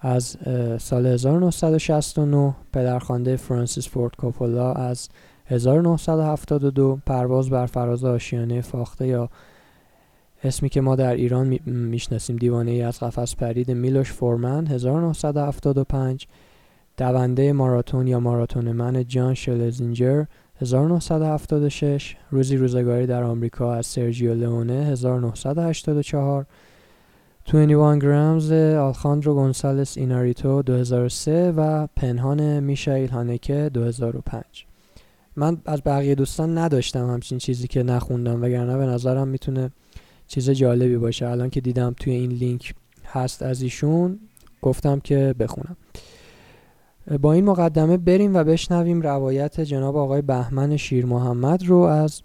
از 0.00 0.36
سال 0.78 1.06
1969 1.06 2.54
پدرخوانده 2.72 3.36
فرانسیس 3.36 3.88
فورد 3.88 4.16
کوپولا 4.16 4.72
از 4.72 5.08
1972 5.46 6.98
پرواز 7.06 7.50
بر 7.50 7.66
فراز 7.66 8.04
آشیانه 8.04 8.60
فاخته 8.60 9.06
یا 9.06 9.28
اسمی 10.44 10.68
که 10.68 10.80
ما 10.80 10.96
در 10.96 11.14
ایران 11.14 11.58
می‌شناسیم 11.66 12.36
دیوانه 12.36 12.70
ای 12.70 12.82
از 12.82 13.00
قفس 13.00 13.36
پرید 13.36 13.70
میلوش 13.70 14.12
فورمن 14.12 14.66
1975 14.66 16.26
دونده 16.96 17.52
ماراتون 17.52 18.06
یا 18.06 18.20
ماراتون 18.20 18.72
من 18.72 19.04
جان 19.04 19.34
شلزینجر 19.34 20.24
1976 20.60 22.16
روزی 22.30 22.56
روزگاری 22.56 23.06
در 23.06 23.22
آمریکا 23.22 23.74
از 23.74 23.86
سرجیو 23.86 24.34
لئونه 24.34 24.74
1984 24.74 26.46
21 27.44 28.02
گرامز 28.02 28.52
آلخاندرو 28.52 29.34
گونسالس 29.34 29.98
ایناریتو 29.98 30.62
2003 30.62 31.52
و 31.56 31.86
پنهان 31.96 32.60
میشایل 32.60 33.10
هانکه 33.10 33.70
2005 33.74 34.44
من 35.36 35.58
از 35.66 35.82
بقیه 35.86 36.14
دوستان 36.14 36.58
نداشتم 36.58 37.10
همچین 37.10 37.38
چیزی 37.38 37.68
که 37.68 37.82
نخوندم 37.82 38.42
وگرنه 38.42 38.76
به 38.76 38.86
نظرم 38.86 39.28
می‌تونه 39.28 39.70
چیز 40.26 40.50
جالبی 40.50 40.96
باشه. 40.96 41.28
الان 41.28 41.50
که 41.50 41.60
دیدم 41.60 41.94
توی 42.00 42.12
این 42.12 42.30
لینک 42.30 42.74
هست 43.06 43.42
از 43.42 43.62
ایشون 43.62 44.18
گفتم 44.62 45.00
که 45.00 45.34
بخونم. 45.38 45.76
با 47.20 47.32
این 47.32 47.44
مقدمه 47.44 47.96
بریم 47.96 48.36
و 48.36 48.44
بشنویم 48.44 49.00
روایت 49.00 49.60
جناب 49.60 49.96
آقای 49.96 50.22
بهمن 50.22 50.76
شیر 50.76 51.06
محمد 51.06 51.66
رو 51.66 51.76
از 51.76 52.22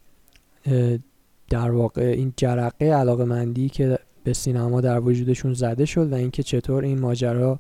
در 1.49 1.71
واقع 1.71 2.01
این 2.01 2.33
جرقه 2.37 2.85
علاقه 2.85 3.25
مندی 3.25 3.69
که 3.69 3.99
به 4.23 4.33
سینما 4.33 4.81
در 4.81 4.99
وجودشون 4.99 5.53
زده 5.53 5.85
شد 5.85 6.11
و 6.13 6.15
اینکه 6.15 6.43
چطور 6.43 6.83
این 6.83 6.99
ماجرا 6.99 7.59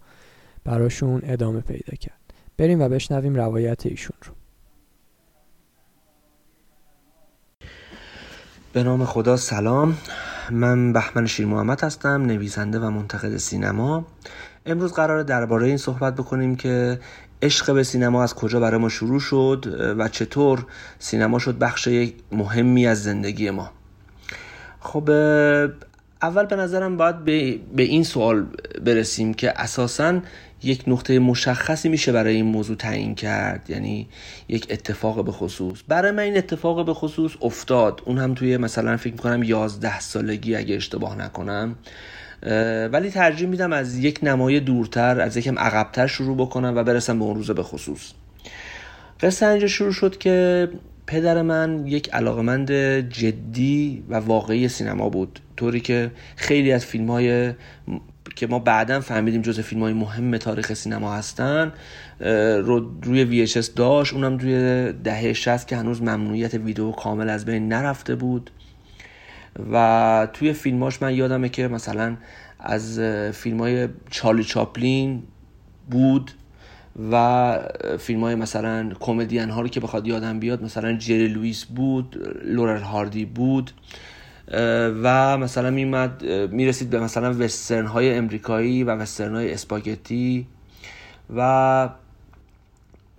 براشون 0.63 1.21
ادامه 1.23 1.59
پیدا 1.59 1.95
کرد. 1.99 2.33
بریم 2.57 2.81
و 2.81 2.89
بشنویم 2.89 3.35
روایت 3.35 3.85
ایشون 3.85 4.17
رو. 4.25 4.33
به 8.73 8.83
نام 8.83 9.05
خدا 9.05 9.37
سلام. 9.37 9.97
من 10.51 10.93
بهمن 10.93 11.25
شیر 11.25 11.45
محمد 11.45 11.83
هستم 11.83 12.25
نویسنده 12.25 12.79
و 12.79 12.89
منتقد 12.89 13.37
سینما. 13.37 14.05
امروز 14.65 14.93
قرار 14.93 15.23
درباره 15.23 15.67
این 15.67 15.77
صحبت 15.77 16.15
بکنیم 16.15 16.55
که 16.55 16.99
عشق 17.41 17.73
به 17.73 17.83
سینما 17.83 18.23
از 18.23 18.35
کجا 18.35 18.59
برای 18.59 18.79
ما 18.79 18.89
شروع 18.89 19.19
شد 19.19 19.95
و 19.97 20.07
چطور 20.07 20.65
سینما 20.99 21.39
شد 21.39 21.57
بخش 21.57 21.89
مهمی 22.31 22.87
از 22.87 23.03
زندگی 23.03 23.49
ما. 23.49 23.71
خب 24.79 25.09
اول 26.21 26.45
به 26.45 26.55
نظرم 26.55 26.97
باید 26.97 27.25
به, 27.25 27.59
به 27.75 27.83
این 27.83 28.03
سوال 28.03 28.45
برسیم 28.85 29.33
که 29.33 29.61
اساسا 29.61 30.19
یک 30.67 30.83
نقطه 30.87 31.19
مشخصی 31.19 31.89
میشه 31.89 32.11
برای 32.11 32.35
این 32.35 32.45
موضوع 32.45 32.75
تعیین 32.75 33.15
کرد. 33.15 33.69
یعنی 33.69 34.07
یک 34.49 34.67
اتفاق 34.69 35.25
به 35.25 35.31
خصوص. 35.31 35.79
برای 35.87 36.11
من 36.11 36.23
این 36.23 36.37
اتفاق 36.37 36.85
به 36.85 36.93
خصوص 36.93 37.31
افتاد. 37.41 38.01
اون 38.05 38.17
هم 38.17 38.33
توی 38.33 38.57
مثلا 38.57 38.97
فکر 38.97 39.13
می‌کنم 39.13 39.43
یازده 39.43 39.99
سالگی 39.99 40.55
اگه 40.55 40.75
اشتباه 40.75 41.17
نکنم. 41.17 41.75
ولی 42.91 43.09
ترجیح 43.09 43.47
میدم 43.47 43.73
از 43.73 43.97
یک 43.97 44.19
نمای 44.23 44.59
دورتر 44.59 45.21
از 45.21 45.37
یکم 45.37 45.59
عقبتر 45.59 46.07
شروع 46.07 46.37
بکنم 46.37 46.73
و 46.75 46.83
برسم 46.83 47.19
به 47.19 47.25
اون 47.25 47.35
روز 47.35 47.51
به 47.51 47.63
خصوص. 47.63 48.11
قصه 49.21 49.47
اینجا 49.47 49.67
شروع 49.67 49.91
شد 49.91 50.17
که 50.17 50.67
پدر 51.07 51.41
من 51.41 51.87
یک 51.87 52.09
علاقمند 52.13 52.71
جدی 53.09 54.03
و 54.09 54.15
واقعی 54.15 54.67
سینما 54.67 55.09
بود. 55.09 55.39
طوری 55.57 55.79
که 55.79 56.11
خیلی 56.35 56.71
از 56.71 56.85
فیلم 56.85 57.11
های 57.11 57.53
که 58.37 58.47
ما 58.47 58.59
بعدا 58.59 58.99
فهمیدیم 58.99 59.41
جز 59.41 59.59
فیلم 59.59 59.81
های 59.81 59.93
مهم 59.93 60.37
تاریخ 60.37 60.73
سینما 60.73 61.13
هستن 61.13 61.71
رو 62.59 62.91
روی 63.03 63.47
VHS 63.47 63.69
داشت 63.75 64.13
اونم 64.13 64.37
روی 64.37 64.93
دهه 64.93 65.33
60 65.33 65.67
که 65.67 65.77
هنوز 65.77 66.01
ممنوعیت 66.01 66.53
ویدیو 66.53 66.91
کامل 66.91 67.29
از 67.29 67.45
بین 67.45 67.67
نرفته 67.67 68.15
بود. 68.15 68.51
و 69.71 70.27
توی 70.33 70.53
فیلماش 70.53 71.01
من 71.01 71.15
یادمه 71.15 71.49
که 71.49 71.67
مثلا 71.67 72.15
از 72.59 72.99
فیلم 73.33 73.59
های 73.59 73.87
چارلی 74.09 74.43
چاپلین 74.43 75.23
بود 75.89 76.31
و 77.11 77.59
فیلم 77.99 78.23
های 78.23 78.35
مثلا 78.35 78.89
کمدین 78.99 79.49
ها 79.49 79.61
رو 79.61 79.67
که 79.67 79.79
بخواد 79.79 80.07
یادم 80.07 80.39
بیاد 80.39 80.63
مثلا 80.63 80.93
جری 80.93 81.27
لوئیس 81.27 81.65
بود 81.65 82.37
لورل 82.45 82.81
هاردی 82.81 83.25
بود. 83.25 83.71
و 85.03 85.37
مثلا 85.37 85.69
میومد 85.69 86.25
می‌رسید 86.51 86.89
به 86.89 86.99
مثلا 86.99 87.35
وسترن 87.39 87.85
های 87.85 88.17
امریکایی 88.17 88.83
و 88.83 88.95
وسترن 88.95 89.35
های 89.35 89.53
اسپاگتی 89.53 90.47
و 91.35 91.89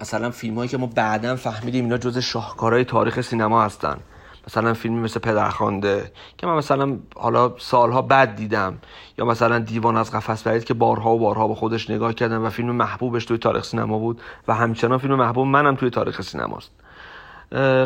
مثلا 0.01 0.31
فیلم 0.31 0.55
هایی 0.55 0.69
که 0.69 0.79
ما 0.79 0.87
بعدا 0.87 1.37
فهمیدیم 1.37 1.85
اینا 1.85 1.99
جز 1.99 2.19
شاهکارهای 2.19 2.85
تاریخ 2.85 3.21
سینما 3.21 3.65
هستن. 3.65 3.97
مثلا 4.47 4.75
فیلمی 4.75 5.01
مثل 5.01 5.21
پدرخوانده 5.21 6.13
که 6.37 6.47
من 6.47 6.57
مثلا 6.57 6.97
حالا 7.17 7.53
سالها 7.59 8.03
بعد 8.03 8.37
دیدم. 8.37 8.79
یا 9.19 9.25
مثلا 9.25 9.59
دیوان 9.59 9.97
از 9.97 10.11
قفس 10.11 10.43
پرید 10.43 10.65
که 10.65 10.75
بارها 10.75 11.15
و 11.15 11.19
بارها 11.19 11.49
به 11.49 11.55
خودش 11.55 11.91
نگاه 11.91 12.15
کردم 12.15 12.45
و 12.45 12.51
فیلم 12.51 12.71
محبوبش 12.71 13.25
توی 13.25 13.39
تاریخ 13.39 13.65
سینما 13.65 13.99
بود 13.99 14.21
و 14.49 14.55
همچنان 14.55 14.99
فیلم 14.99 15.15
محبوب 15.15 15.47
منم 15.47 15.75
توی 15.75 15.91
تاریخ 15.91 16.23
سینماست. 16.23 16.71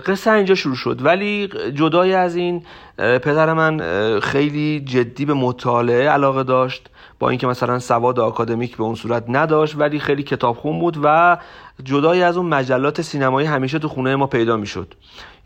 قصه 0.07 0.31
اینجا 0.33 0.55
شروع 0.55 0.77
شد. 0.77 1.05
ولی 1.05 1.49
جدای 1.75 2.15
از 2.15 2.37
این 2.37 2.63
پدر 2.99 3.53
من 3.53 3.81
خیلی 4.21 4.81
جدی 4.81 5.25
به 5.25 5.35
مطالعه 5.35 6.09
علاقه 6.09 6.43
داشت 6.43 6.89
با 7.19 7.29
اینکه 7.29 7.47
مثلا 7.47 7.79
سواد 7.79 8.21
آکادمیک 8.21 8.77
به 8.77 8.83
اون 8.83 8.95
صورت 8.95 9.25
نداشت 9.29 9.75
ولی 9.79 10.01
خیلی 10.01 10.23
کتابخون 10.23 10.79
بود 10.79 10.97
و 11.03 11.39
جدای 11.85 12.23
از 12.23 12.37
اون 12.37 12.47
مجلات 12.47 13.03
سینمایی 13.03 13.47
همیشه 13.47 13.79
تو 13.79 13.89
خونه 13.89 14.17
ما 14.17 14.27
پیدا 14.27 14.57
می‌شد. 14.57 14.95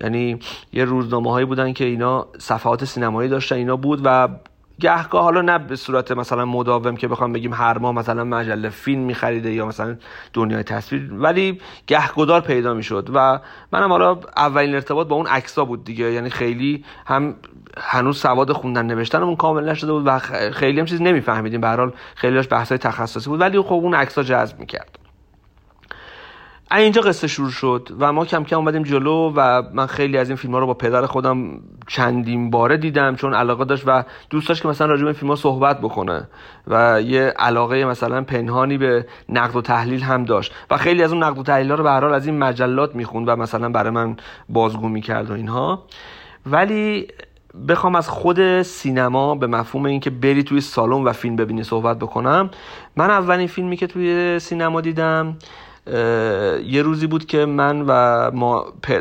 یعنی 0.01 0.39
یه 0.73 0.85
روزنامه 0.85 1.31
هایی 1.31 1.47
بودن 1.47 1.73
که 1.73 1.85
اینا 1.85 2.27
صفحات 2.39 2.85
سینمایی 2.85 3.29
داشتن 3.29 3.57
اینا 3.57 3.77
بود 3.77 4.01
و 4.05 4.29
گهگاه 4.81 5.23
حالا 5.23 5.41
نه 5.41 5.59
به 5.59 5.77
صورت 5.77 6.13
مثلا 6.13 6.45
مداوم 6.45 6.97
که 6.97 7.09
بخوام 7.09 7.33
بگیم 7.33 7.55
هر 7.55 7.79
ماه 7.79 7.95
مثلا 7.95 8.25
مجله 8.25 8.69
فیلم 8.69 9.03
میخریده 9.03 9.53
یا 9.53 9.67
مثلا 9.67 9.97
دنیای 10.33 10.63
تصویر 10.63 11.11
ولی 11.13 11.61
گهگدار 11.87 12.41
پیدا 12.41 12.75
می‌شد 12.75 13.11
و 13.15 13.41
منم 13.73 13.91
حالا 13.91 14.21
اولین 14.37 14.75
ارتباط 14.75 15.09
با 15.09 15.17
اون 15.17 15.27
عکسا 15.27 15.65
بود 15.65 15.85
دیگه. 15.85 16.13
یعنی 16.13 16.31
خیلی 16.31 16.85
هم 17.07 17.35
هنوز 17.79 18.19
سواد 18.19 18.53
خوندن 18.53 18.87
نوشتنمون 18.87 19.37
کامل 19.37 19.69
نشده 19.69 19.93
بود 19.93 20.07
و 20.07 20.19
خیلی 20.53 20.81
هم 20.81 20.87
چیز 20.87 21.03
نمیفهمیدیم. 21.03 21.61
به 21.61 21.67
هر 21.67 21.77
حال 21.77 21.93
خیلیش 22.15 22.47
بحثای 22.51 22.79
تخصصی 22.79 23.31
بود 23.31 23.41
ولی 23.41 23.61
خب 23.61 23.73
اون 23.73 23.95
عکسا 23.95 24.23
جذب 24.23 24.59
می‌کرد. 24.59 24.96
اینجا 26.71 27.03
قصه 27.03 27.27
شروع 27.27 27.51
شد 27.51 27.89
و 27.99 28.13
ما 28.13 28.25
کم 28.25 28.45
کم 28.45 28.57
اومدیم 28.57 28.83
جلو 28.83 29.33
و 29.37 29.63
من 29.73 29.87
خیلی 29.87 30.19
از 30.19 30.29
این 30.29 30.37
فیلم 30.37 30.55
ها 30.55 30.59
رو 30.59 30.67
با 30.67 30.75
پدر 30.75 31.07
خودم 31.07 31.61
چندین 31.87 32.51
باره 32.51 32.77
دیدم 32.77 33.17
چون 33.17 33.35
علاقه 33.35 33.65
داشت 33.65 33.83
و 33.87 34.05
دوست 34.31 34.49
داشت 34.49 34.63
که 34.63 34.69
مثلا 34.69 34.87
راجع 34.87 35.03
به 35.03 35.07
این 35.07 35.15
فیلم 35.15 35.31
ها 35.31 35.37
صحبت 35.37 35.81
بکنه 35.81 36.29
و 36.67 37.03
یه 37.03 37.23
علاقه 37.39 37.85
مثلا 37.85 38.23
پنهانی 38.23 38.79
به 38.79 39.07
نقد 39.29 39.57
و 39.57 39.63
تحلیل 39.63 40.03
هم 40.03 40.25
داشت 40.25 40.55
و 40.71 40.77
خیلی 40.77 41.03
از 41.03 41.13
اون 41.13 41.23
نقد 41.23 41.39
و 41.39 41.43
تحلیل 41.43 41.71
ها 41.71 41.75
رو 41.75 41.85
به 41.85 41.91
هر 41.91 42.01
حال 42.01 42.15
از 42.15 42.27
این 42.27 42.39
مجلات 42.39 42.95
می‌خوند 42.95 43.29
و 43.29 43.37
مثلا 43.37 43.69
برای 43.69 43.91
من 43.91 44.17
بازگو 44.49 44.89
می‌کرد 44.89 45.31
و 45.31 45.35
اینها. 45.35 45.85
ولی 46.47 47.09
بخوام 47.69 47.95
از 47.95 48.09
خود 48.09 48.63
سینما 48.63 49.35
به 49.35 49.47
مفهوم 49.47 49.85
اینکه 49.85 50.11
بری 50.11 50.43
توی 50.43 50.61
سالن 50.61 51.05
و 51.05 51.13
فیلم 51.13 51.37
ببینی 51.37 51.63
صحبت 51.63 51.99
بکنم 51.99 52.51
من 52.97 53.11
اولین 53.11 53.47
فیلمی 53.47 53.77
که 53.77 53.87
توی 53.87 54.39
سینما 54.39 54.81
دیدم 54.81 55.37
یه 56.67 56.83
روزی 56.83 57.07
بود 57.07 57.27
که 57.27 57.47
من 57.47 57.85
و 57.89 58.31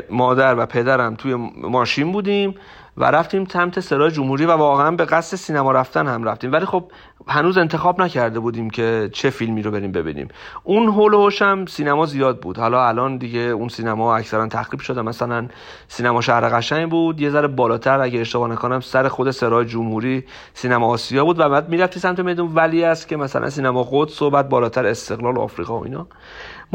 مادر 0.09 0.55
و 0.59 0.65
پدرم 0.65 1.15
توی 1.15 1.35
ماشین 1.61 2.11
بودیم 2.11 2.55
و 2.97 3.11
رفتیم 3.11 3.45
سمت 3.45 3.79
سرای 3.79 4.11
جمهوری 4.11 4.45
و 4.45 4.51
واقعا 4.51 4.91
به 4.91 5.05
قصد 5.05 5.37
سینما 5.37 5.71
رفتن 5.71 6.07
هم 6.07 6.23
رفتیم. 6.23 6.51
ولی 6.51 6.65
خب 6.65 6.83
هنوز 7.27 7.57
انتخاب 7.57 8.01
نکرده 8.01 8.39
بودیم 8.39 8.69
که 8.69 9.09
چه 9.13 9.29
فیلمی 9.29 9.61
رو 9.61 9.71
بریم 9.71 9.91
ببینیم. 9.91 10.27
اون 10.63 10.87
هول 10.87 11.13
و 11.13 11.29
هم 11.41 11.65
سینما 11.65 12.05
زیاد 12.05 12.39
بود. 12.39 12.57
حالا 12.57 12.87
الان 12.87 13.17
دیگه 13.17 13.39
اون 13.39 13.67
سینما 13.67 14.15
اکثرا 14.15 14.47
تخریب 14.47 14.79
شده. 14.79 15.01
مثلا 15.01 15.47
سینما 15.87 16.21
شهر 16.21 16.49
قشنگ 16.49 16.89
بود. 16.89 17.21
یه 17.21 17.29
ذره 17.29 17.47
بالاتر 17.47 17.99
اگه 17.99 18.19
اشتباه 18.19 18.49
نکنم 18.49 18.79
سر 18.79 19.07
خود 19.07 19.31
سرای 19.31 19.65
جمهوری 19.65 20.23
سینما 20.53 20.87
آسیا 20.87 21.25
بود 21.25 21.39
و 21.39 21.49
بعد 21.49 21.69
می‌رفتی 21.69 21.99
سمت 21.99 22.19
میدون. 22.19 22.51
ولی 22.55 22.83
است 22.83 23.07
که 23.07 23.17
مثلا 23.17 23.49
سینما 23.49 23.87
قدس 23.91 24.21
و 24.21 24.29
بالاتر 24.29 24.85
استقلال 24.85 25.37
آفریقا 25.37 25.79
و 25.79 25.83
اینا. 25.83 26.07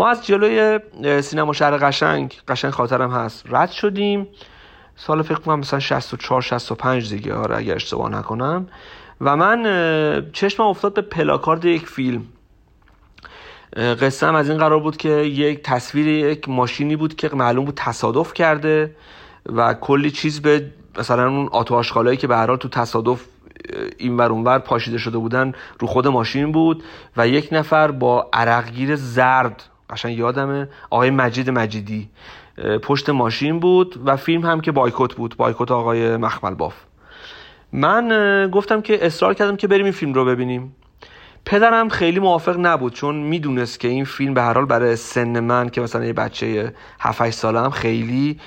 ما 0.01 0.09
از 0.09 0.27
جلوی 0.27 0.81
سینما 1.23 1.53
شهر 1.53 1.77
قشنگ 1.77 2.35
قشنگ 2.49 2.71
خاطرم 2.71 3.11
هست. 3.11 3.45
رد 3.49 3.71
شدیم. 3.71 4.29
سال 4.97 5.23
فکر 5.23 5.39
کنم 5.39 5.59
مثلا 5.59 5.81
64 5.81 6.43
65 6.43 7.11
دیگه. 7.11 7.35
آره 7.35 7.57
اگر 7.57 7.75
اشتباه 7.75 8.11
نکنم. 8.11 8.67
و 9.21 9.37
من 9.37 9.63
چشمم 10.33 10.67
افتاد 10.67 10.95
به 10.95 11.03
پلاکارد 11.03 11.65
یک 11.65 11.87
فیلم. 11.87 12.23
قصه 13.77 14.35
از 14.35 14.49
این 14.49 14.59
قرار 14.59 14.81
بود 14.81 14.97
که 14.97 15.09
یک 15.09 15.63
تصویر 15.63 16.09
یک 16.09 16.49
ماشینی 16.49 16.97
بود 16.97 17.17
که 17.17 17.31
معلوم 17.33 17.65
بود 17.65 17.75
تصادف 17.77 18.35
کرده 18.35 18.97
و 19.47 19.75
کلی 19.75 20.11
چیز 20.11 20.43
به 20.43 20.71
مثلا 20.99 21.29
اون 21.29 21.49
آتو 21.53 21.83
که 22.17 22.27
به 22.27 22.37
هر 22.37 22.47
حال 22.47 22.57
تو 22.57 22.69
تصادف 22.69 23.25
این 23.99 24.17
ور 24.17 24.33
اونور 24.33 24.59
پاشیده 24.59 24.99
شده 24.99 25.19
بودن 25.19 25.53
رو 25.79 25.87
خود 25.87 26.09
ماشین 26.09 26.53
بود 26.53 26.85
و 27.17 27.29
یک 27.29 27.49
نفر 27.53 27.91
با 27.91 28.31
عرقگیر 28.33 28.97
زرد 28.97 29.70
قشنگ 29.91 30.19
یادمه. 30.19 30.69
آقای 30.91 31.11
مجید 31.11 31.51
مجیدی. 31.51 32.09
پشت 32.83 33.11
ماشین 33.11 33.61
بود 33.61 34.01
و 34.05 34.17
فیلم 34.17 34.47
هم 34.47 34.61
که 34.61 34.73
بایکوت 34.73 35.15
بود. 35.15 35.37
بایکوت 35.37 35.71
آقای 35.71 36.17
مخمل 36.17 36.55
باف. 36.55 36.75
من 37.73 38.51
گفتم 38.53 38.81
که 38.81 39.07
اصرار 39.07 39.35
کردم 39.35 39.57
که 39.57 39.67
بریم 39.67 39.85
این 39.85 39.93
فیلم 39.93 40.15
رو 40.15 40.25
ببینیم. 40.25 40.77
پدرم 41.45 41.89
خیلی 41.89 42.21
موافق 42.21 42.57
نبود 42.59 42.93
چون 42.93 43.15
می‌دونست 43.15 43.81
که 43.81 43.89
این 43.89 44.05
فیلم 44.05 44.35
به 44.35 44.43
هر 44.43 44.55
حال 44.55 44.65
برای 44.65 44.97
سن 44.97 45.41
من 45.41 45.69
که 45.69 45.81
مثلا 45.81 46.05
یه 46.05 46.13
بچه 46.13 46.75
7 47.01 47.31
ساله 47.31 47.61
هم 47.61 47.71
خیلی 47.71 48.41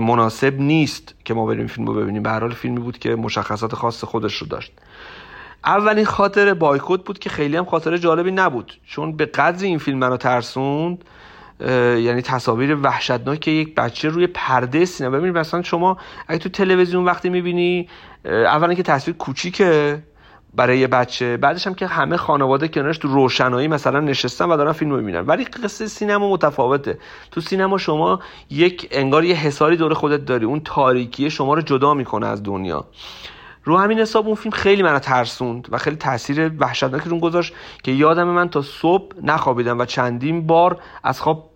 مناسب 0.00 0.60
نیست 0.60 1.14
که 1.24 1.34
ما 1.34 1.46
بریم 1.46 1.66
فیلم 1.66 1.86
رو 1.86 1.94
ببینیم. 1.94 2.22
به 2.22 2.30
هر 2.30 2.40
حال 2.40 2.52
فیلمی 2.52 2.80
بود 2.80 2.98
که 2.98 3.14
مشخصات 3.14 3.74
خاص 3.74 4.04
خودش 4.04 4.34
رو 4.34 4.46
داشت. 4.46 4.72
اولین 5.64 6.04
خاطر 6.04 6.54
بایکوت 6.54 7.04
بود 7.04 7.18
که 7.18 7.30
خیلی 7.30 7.56
هم 7.56 7.64
خاطر 7.64 7.96
جالبی 7.96 8.30
نبود. 8.30 8.72
چون 8.86 9.16
به 9.16 9.26
قدر 9.26 9.64
این 9.64 9.78
فیلم 9.78 9.98
منو 9.98 10.16
ترسوند 10.16 11.04
یعنی 11.60 12.22
تصاویر 12.22 12.78
وحشتناک 12.82 13.48
یک 13.48 13.74
بچه 13.74 14.08
روی 14.08 14.26
پرده 14.26 14.84
سینما. 14.84 15.16
ببینید 15.16 15.38
مثلا 15.38 15.62
شما 15.62 15.96
اگه 16.28 16.38
تو 16.38 16.48
تلویزیون 16.48 17.04
وقتی 17.04 17.28
می‌بینی 17.28 17.88
اولا 18.24 18.74
که 18.74 18.82
تصویر 18.82 19.16
کوچیکه 19.16 20.02
برای 20.54 20.78
یه 20.78 20.86
بچه 20.86 21.36
بعدش 21.36 21.66
هم 21.66 21.74
که 21.74 21.86
همه 21.86 22.16
خانواده 22.16 22.68
کنارش 22.68 22.98
تو 22.98 23.08
روشنایی 23.08 23.68
مثلا 23.68 24.00
نشستن 24.00 24.44
و 24.44 24.56
دارن 24.56 24.72
فیلم 24.72 24.94
می‌بینن. 24.94 25.20
ولی 25.20 25.44
قصه 25.44 25.86
سینما 25.86 26.30
متفاوته. 26.30 26.98
تو 27.30 27.40
سینما 27.40 27.78
شما 27.78 28.20
یک 28.50 28.88
انگار 28.90 29.24
یه 29.24 29.34
حساری 29.34 29.76
دور 29.76 29.94
خودت 29.94 30.24
داری. 30.24 30.44
اون 30.44 30.60
تاریکی 30.64 31.30
شما 31.30 31.54
رو 31.54 31.62
جدا 31.62 31.94
می‌کنه 31.94 32.26
از 32.26 32.42
دنیا. 32.42 32.84
رو 33.64 33.78
همین 33.78 33.98
حساب 33.98 34.26
اون 34.26 34.34
فیلم 34.34 34.54
خیلی 34.54 34.82
منو 34.82 34.98
ترسوند 34.98 35.68
و 35.70 35.78
خیلی 35.78 35.96
تاثیر 35.96 36.50
وحشتناکی 36.58 37.08
رون 37.08 37.18
گذاشت 37.18 37.54
که 37.82 37.92
یادم 37.92 38.28
من 38.28 38.48
تا 38.48 38.62
صبح 38.62 39.16
نخوابیدم 39.22 39.78
و 39.78 39.84
چندین 39.84 40.46
بار 40.46 40.80
از 41.04 41.20
خواب 41.20 41.52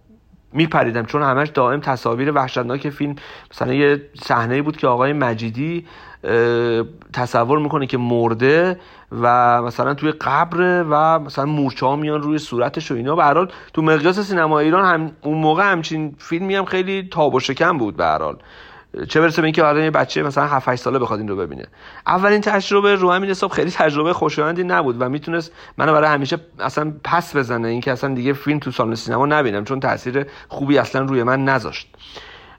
میپریدم 0.52 1.04
چون 1.04 1.22
همش 1.22 1.48
دائم 1.48 1.80
تصاویر 1.80 2.32
وحشتناک 2.32 2.90
فیلم 2.90 3.16
مثلا 3.50 3.74
یه 3.74 4.02
صحنه 4.14 4.62
بود 4.62 4.76
که 4.76 4.86
آقای 4.86 5.12
مجیدی 5.12 5.86
تصور 7.12 7.58
می‌کنه 7.58 7.86
که 7.86 7.98
مرده 7.98 8.80
و 9.22 9.62
مثلا 9.62 9.94
توی 9.94 10.12
قبر 10.12 10.84
و 10.90 11.18
مثلا 11.18 11.44
مورچه 11.44 11.86
ها 11.86 11.96
میان 11.96 12.22
روی 12.22 12.38
صورتش 12.38 12.90
و 12.90 12.94
اینا. 12.94 13.16
به 13.16 13.48
تو 13.72 13.82
مقیاس 13.82 14.20
سینما 14.20 14.58
ایران 14.58 14.84
هم 14.84 15.12
اون 15.22 15.38
موقع 15.38 15.72
همچین 15.72 16.14
فیلمی 16.18 16.54
هم 16.54 16.64
خیلی 16.64 17.08
تاب 17.12 17.34
و 17.34 17.40
شکم 17.40 17.78
بود 17.78 17.96
به 17.96 18.04
چه 19.08 19.20
برسه 19.20 19.42
به 19.42 19.46
اینکه 19.46 19.62
حالا 19.62 19.80
یه 19.80 19.90
بچه 19.90 20.22
مثلا 20.22 20.46
7 20.46 20.68
8 20.68 20.82
ساله 20.82 20.98
بخواد 20.98 21.18
این 21.18 21.28
رو 21.28 21.36
ببینه. 21.36 21.66
اولین 22.06 22.40
تجربه 22.40 22.94
رو 22.94 23.12
همین 23.12 23.30
حساب 23.30 23.50
خیلی 23.50 23.70
تجربه 23.70 24.12
خوشایندی 24.12 24.64
نبود 24.64 24.96
و 25.00 25.08
می‌تونست 25.08 25.52
منو 25.78 25.92
برای 25.92 26.10
همیشه 26.10 26.38
اصلا 26.58 26.92
پس 27.04 27.36
بزنه 27.36 27.68
اینکه 27.68 27.92
اصلا 27.92 28.14
دیگه 28.14 28.32
فیلم 28.32 28.58
تو 28.58 28.70
سالن 28.70 28.94
سینما 28.94 29.26
نبینم 29.26 29.64
چون 29.64 29.80
تاثیر 29.80 30.26
خوبی 30.48 30.78
اصلا 30.78 31.02
روی 31.02 31.22
من 31.22 31.44
نذاشت. 31.44 31.94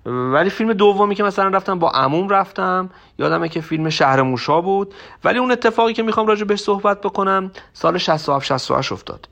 ولی 0.06 0.50
فیلم 0.50 0.74
دومی 0.74 1.16
که 1.16 1.24
مثلا 1.24 1.48
رفتم 1.48 1.80
با 1.80 1.92
عموم 1.92 2.30
رفتم 2.30 2.90
یادمه 3.20 3.50
که 3.50 3.62
فیلم 3.62 3.90
شهر 3.90 4.22
موشا 4.22 4.62
بود. 4.62 4.94
ولی 5.24 5.40
اون 5.40 5.52
اتفاقی 5.52 5.94
که 5.94 6.04
می‌خوام 6.04 6.28
راجع 6.28 6.44
بهش 6.44 6.60
صحبت 6.60 7.02
بکنم 7.02 7.52
سال 7.74 7.98
67 7.98 8.46
68 8.46 8.92
افتاد. 8.92 9.30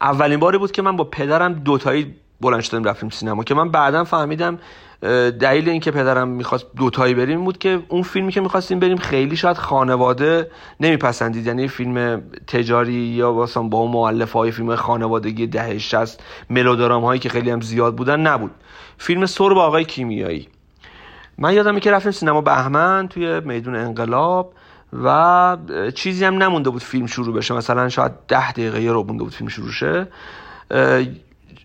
اولین 0.00 0.40
باری 0.40 0.58
بود 0.58 0.72
که 0.72 0.82
من 0.82 0.96
با 0.96 1.04
پدرم 1.04 1.52
دوتایی 1.52 2.14
بلند 2.40 2.60
شدیم 2.60 2.84
رفتیم 2.84 3.10
سینما 3.10 3.44
که 3.44 3.54
من 3.54 3.70
بعدا 3.70 4.04
فهمیدم 4.04 4.58
دلیل 5.40 5.68
اینکه 5.68 5.90
پدرم 5.90 6.28
می‌خواست 6.28 6.66
دوتایی 6.76 7.14
بریم 7.14 7.44
بود 7.44 7.58
که 7.58 7.80
اون 7.88 8.02
فیلمی 8.02 8.32
که 8.32 8.40
می‌خواستیم 8.40 8.80
بریم 8.80 8.96
خیلی 8.96 9.36
شاید 9.36 9.56
خانواده 9.56 10.50
نمیپسندید. 10.80 11.46
یعنی 11.46 11.68
فیلم 11.68 12.22
تجاری 12.46 12.92
یا 12.92 13.32
واسه 13.32 13.60
با 13.60 13.78
اون 13.78 13.90
مؤلف 13.90 14.32
های 14.32 14.50
فیلم 14.50 14.76
خانوادگی 14.76 15.46
ده 15.46 15.78
60 15.78 16.22
ملودرام 16.50 17.04
هایی 17.04 17.20
که 17.20 17.28
خیلی 17.28 17.50
هم 17.50 17.60
زیاد 17.60 17.96
بودن 17.96 18.20
نبود. 18.20 18.50
فیلم 18.98 19.26
سر 19.26 19.48
با 19.48 19.62
آقای 19.64 19.84
کیمیایی. 19.84 20.48
من 21.38 21.54
یادمه 21.54 21.80
که 21.80 21.90
رفتیم 21.90 22.12
سینما 22.12 22.40
بهمن 22.40 23.08
توی 23.08 23.40
میدون 23.40 23.76
انقلاب 23.76 24.52
و 25.04 25.56
چیزی 25.94 26.24
هم 26.24 26.42
نمونده 26.42 26.70
بود 26.70 26.82
فیلم 26.82 27.06
شروع 27.06 27.34
بشه. 27.34 27.54
مثلا 27.54 27.88
شاید 27.88 28.12
ده 28.28 28.52
دقیقه 28.52 28.82
یه 28.82 28.92
رو 28.92 29.04
بود 29.04 29.32
فیلم 29.32 29.48
شروع 29.48 29.70
شه. 29.70 30.06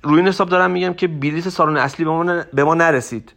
روی 0.03 0.17
این 0.17 0.27
حساب 0.27 0.49
دارم 0.49 0.71
میگم 0.71 0.93
که 0.93 1.07
بلیت 1.07 1.49
سالن 1.49 1.77
اصلی 1.77 2.05
به 2.53 2.63
ما, 2.63 2.73
نرسید 2.73 3.33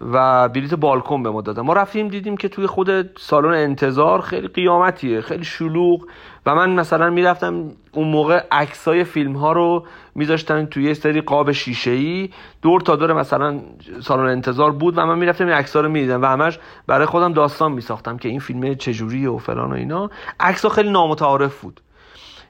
و 0.00 0.48
بلیت 0.48 0.74
بالکن 0.74 1.22
به 1.22 1.30
ما 1.30 1.40
دادن. 1.40 1.62
ما 1.62 1.72
رفتیم 1.72 2.08
دیدیم 2.08 2.36
که 2.36 2.48
توی 2.48 2.66
خود 2.66 3.18
سالن 3.18 3.54
انتظار 3.54 4.20
خیلی 4.20 4.48
قیامتیه 4.48 5.20
خیلی 5.20 5.44
شلوغ 5.44 6.06
و 6.46 6.54
من 6.54 6.70
مثلا 6.70 7.10
می‌رفتم 7.10 7.70
اون 7.92 8.08
موقع 8.08 8.44
عکسای 8.52 9.04
فیلم 9.04 9.36
ها 9.36 9.52
رو 9.52 9.86
میذاشتن 10.14 10.66
توی 10.66 10.84
یه 10.84 10.94
سری 10.94 11.20
قاب 11.20 11.52
شیشه 11.52 11.90
ای 11.90 12.30
دور 12.62 12.80
تا 12.80 12.96
دور 12.96 13.12
مثلا 13.12 13.60
سالن 14.00 14.26
انتظار 14.26 14.70
بود 14.70 14.98
و 14.98 15.06
من 15.06 15.18
می‌رفتم 15.18 15.46
این 15.46 15.54
عکس‌ها 15.54 15.82
رو 15.82 15.88
می‌دیدم 15.88 16.22
و 16.22 16.26
همش 16.26 16.58
برای 16.86 17.06
خودم 17.06 17.32
داستان 17.32 17.72
میساختم 17.72 18.16
که 18.16 18.28
این 18.28 18.40
فیلم 18.40 18.74
چجوریه 18.74 19.30
و 19.30 19.38
فلان 19.38 19.72
و 19.72 19.74
اینا. 19.74 20.10
عکس‌ها 20.40 20.68
خیلی 20.68 20.90
نامتعارف 20.90 21.60
بود. 21.60 21.80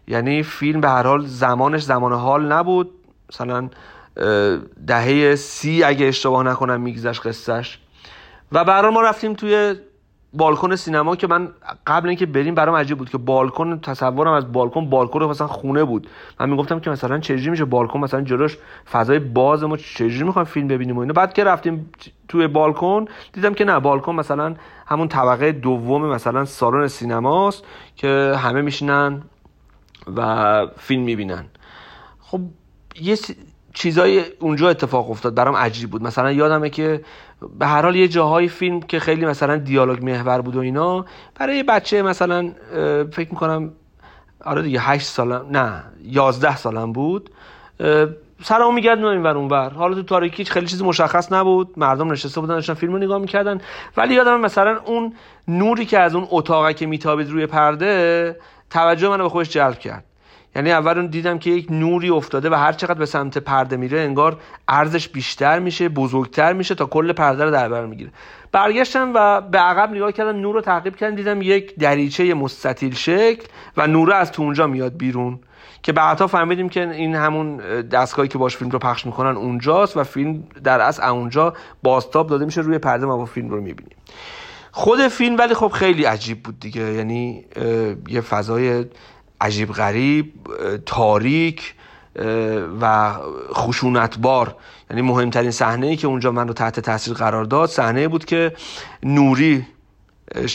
یعنی 0.08 0.42
فیلم 0.42 0.80
به 0.80 0.88
هر 0.88 1.06
حال 1.06 1.26
زمانش 1.26 1.82
زمان 1.82 2.12
حال 2.12 2.52
نبود. 2.52 2.90
مثلا 3.32 3.68
دهه 4.86 5.34
سی 5.34 5.84
اگه 5.84 6.06
اشتباه 6.06 6.42
نکنم 6.42 6.80
میگذشت 6.80 7.26
قصهش. 7.26 7.78
و 8.52 8.64
برای 8.64 8.92
ما 8.92 9.02
رفتیم 9.02 9.34
توی 9.34 9.74
بالکن 10.34 10.76
سینما 10.76 11.16
که 11.16 11.26
من 11.26 11.48
قبل 11.86 12.08
اینکه 12.08 12.26
بریم 12.26 12.54
برام 12.54 12.74
عجیب 12.74 12.98
بود 12.98 13.10
که 13.10 13.18
بالکن 13.18 13.80
تصورم 13.80 14.32
از 14.32 14.52
بالکن 14.52 14.90
بالکن 14.90 15.22
مثلا 15.22 15.46
خونه 15.46 15.84
بود. 15.84 16.08
من 16.40 16.50
می‌گفتم 16.50 16.80
که 16.80 16.90
مثلا 16.90 17.18
چجوری 17.18 17.50
میشه 17.50 17.64
بالکن؟ 17.64 18.00
مثلا 18.00 18.20
جلوش 18.20 18.58
فضای 18.92 19.18
باز 19.18 19.64
ما 19.64 19.76
چجوری 19.76 20.24
می‌خوایم 20.24 20.46
فیلم 20.46 20.68
ببینیم 20.68 20.96
و 20.96 21.00
اینا. 21.00 21.12
بعد 21.12 21.32
که 21.32 21.44
رفتیم 21.44 21.90
توی 22.28 22.46
بالکن 22.46 23.04
دیدم 23.32 23.54
که 23.54 23.64
نه 23.64 23.80
بالکن 23.80 24.14
مثلا 24.14 24.54
همون 24.86 25.08
طبقه 25.08 25.52
دوم 25.52 26.06
مثلا 26.06 26.44
سالن 26.44 26.88
سینماست 26.88 27.64
که 27.96 28.34
همه 28.38 28.62
میشینن 28.62 29.22
و 30.16 30.66
فیلم 30.78 31.02
می‌بینن. 31.02 31.44
خب 32.20 32.40
یه 33.00 33.18
چیزای 33.74 34.24
اونجا 34.40 34.68
اتفاق 34.68 35.10
افتاد 35.10 35.34
برام 35.34 35.56
عجیب 35.56 35.90
بود. 35.90 36.02
مثلا 36.02 36.32
یادمه 36.32 36.70
که 36.70 37.04
به 37.58 37.66
هر 37.66 37.82
حال 37.82 37.96
یه 37.96 38.08
جاهای 38.08 38.48
فیلم 38.48 38.80
که 38.80 39.00
خیلی 39.00 39.26
مثلا 39.26 39.56
دیالوگ 39.56 40.04
محور 40.04 40.40
بود 40.40 40.56
و 40.56 40.60
اینا 40.60 41.04
برای 41.34 41.62
بچه 41.62 42.02
مثلا 42.02 42.52
فکر 43.12 43.30
می‌کنم 43.30 43.72
آره 44.44 44.62
دیگه 44.62 44.80
8 44.80 45.06
سالم 45.06 45.46
نه 45.50 45.84
11 46.04 46.56
سالم 46.56 46.92
بود. 46.92 47.30
سرمو 48.42 48.72
میگردن 48.72 49.04
این 49.04 49.22
ور 49.22 49.36
اونور 49.36 49.70
حالا 49.70 49.94
تو 49.94 50.02
تاریکی 50.02 50.44
خیلی 50.44 50.66
چیزی 50.66 50.84
مشخص 50.84 51.32
نبود. 51.32 51.74
مردم 51.76 52.12
نشسته 52.12 52.40
بودن 52.40 52.54
داشتن 52.54 52.74
فیلمو 52.74 52.98
نگاه 52.98 53.18
می‌کردن. 53.18 53.60
ولی 53.96 54.14
یادم 54.14 54.40
مثلا 54.40 54.80
اون 54.84 55.14
نوری 55.48 55.86
که 55.86 55.98
از 55.98 56.14
اون 56.14 56.26
اتاقی 56.30 56.74
که 56.74 56.86
میتابید 56.86 57.30
روی 57.30 57.46
پرده 57.46 58.36
توجه 58.70 59.08
منو 59.08 59.22
به 59.22 59.28
خودش 59.28 59.48
جلب 59.48 59.78
کرد. 59.78 60.04
یعنی 60.56 60.72
اول 60.72 61.06
دیدم 61.06 61.38
که 61.38 61.50
یک 61.50 61.66
نوری 61.70 62.10
افتاده 62.10 62.50
و 62.50 62.54
هر 62.54 62.72
چقدر 62.72 62.98
به 62.98 63.06
سمت 63.06 63.38
پرده 63.38 63.76
میره 63.76 64.00
انگار 64.00 64.40
ارزش 64.68 65.08
بیشتر 65.08 65.58
میشه 65.58 65.88
بزرگتر 65.88 66.52
میشه 66.52 66.74
تا 66.74 66.86
کل 66.86 67.12
پرده 67.12 67.44
رو 67.44 67.50
در 67.50 67.68
بر 67.68 67.86
می‌گیره. 67.86 68.10
برگشتم 68.52 69.12
و 69.14 69.40
به 69.40 69.58
عقب 69.58 69.90
نگاه 69.90 70.12
کردم 70.12 70.40
نور 70.40 70.54
رو 70.54 70.60
تعقیب 70.60 70.96
کردم 70.96 71.16
دیدم 71.16 71.42
یک 71.42 71.76
دریچه 71.76 72.34
مستطیل 72.34 72.94
شکل 72.94 73.46
و 73.76 73.86
نور 73.86 74.12
از 74.12 74.32
تو 74.32 74.42
اونجا 74.42 74.66
میاد 74.66 74.96
بیرون. 74.96 75.40
که 75.82 75.92
بعدها 75.92 76.26
فهمیدیم 76.26 76.68
که 76.68 76.90
این 76.90 77.14
همون 77.14 77.56
دستگاهی 77.80 78.28
که 78.28 78.38
باش 78.38 78.56
فیلم 78.56 78.70
رو 78.70 78.78
پخش 78.78 79.06
می‌کنن 79.06 79.36
اونجاست 79.36 79.96
و 79.96 80.04
فیلم 80.04 80.44
در 80.64 80.80
اصل 80.80 81.02
اونجا 81.02 81.54
بازتاب 81.82 82.28
داده 82.28 82.44
میشه 82.44 82.60
روی 82.60 82.78
پرده 82.78 83.06
ما 83.06 83.16
با 83.16 83.24
فیلم 83.24 83.48
رو 83.48 83.60
می‌بینیم. 83.60 83.96
خود 84.72 85.08
فیلم 85.08 85.38
ولی 85.38 85.54
خب 85.54 85.68
خیلی 85.68 86.04
عجیب 86.04 86.42
بود 86.42 86.60
دیگه. 86.60 86.82
یعنی 86.82 87.44
یه 88.08 88.20
فضای 88.20 88.84
عجیب 89.42 89.72
غریب 89.72 90.32
تاریک 90.86 91.74
و 92.80 93.14
خشونتبار. 93.54 94.56
یعنی 94.90 95.02
مهمترین 95.02 95.50
صحنه 95.50 95.86
ای 95.86 95.96
که 95.96 96.06
اونجا 96.06 96.30
من 96.30 96.48
رو 96.48 96.54
تحت 96.54 96.80
تاثیر 96.80 97.14
قرار 97.14 97.44
داد 97.44 97.68
صحنه 97.68 98.08
بود 98.08 98.24
که 98.24 98.52
نوری 99.02 99.66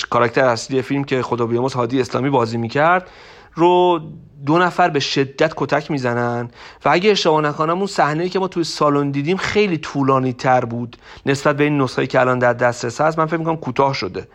کاراکتر 0.10 0.46
اصلی 0.46 0.82
فیلم 0.82 1.04
که 1.04 1.22
خدا 1.22 1.46
بیاموز 1.46 1.74
هادی 1.74 2.02
اسلامی 2.02 2.30
بازی 2.30 2.58
می‌کرد 2.58 3.10
رو 3.54 4.02
دو 4.46 4.58
نفر 4.58 4.90
به 4.90 5.00
شدت 5.00 5.54
کتک 5.56 5.92
می‌زنن. 5.92 6.50
و 6.86 6.90
اگه 6.90 7.12
اشتباه 7.12 7.42
نکنم 7.42 7.78
اون 7.78 7.88
صحنه 7.88 8.30
که 8.30 8.40
ما 8.40 8.48
توی 8.48 8.64
سالن 8.64 9.12
دیدیم 9.12 9.38
خیلی 9.38 9.78
طولانی 9.78 10.34
تر 10.34 10.66
بود 10.66 10.98
نسبت 11.26 11.58
به 11.58 11.64
این 11.64 11.82
نسخه 11.82 12.08
که 12.08 12.20
الان 12.20 12.40
در 12.40 12.54
دسترس 12.54 13.02
هست 13.02 13.20
من 13.20 13.26
فکر 13.26 13.38
می‌کنم 13.38 13.58
کوتاه 13.58 13.94
شده. 13.94 14.28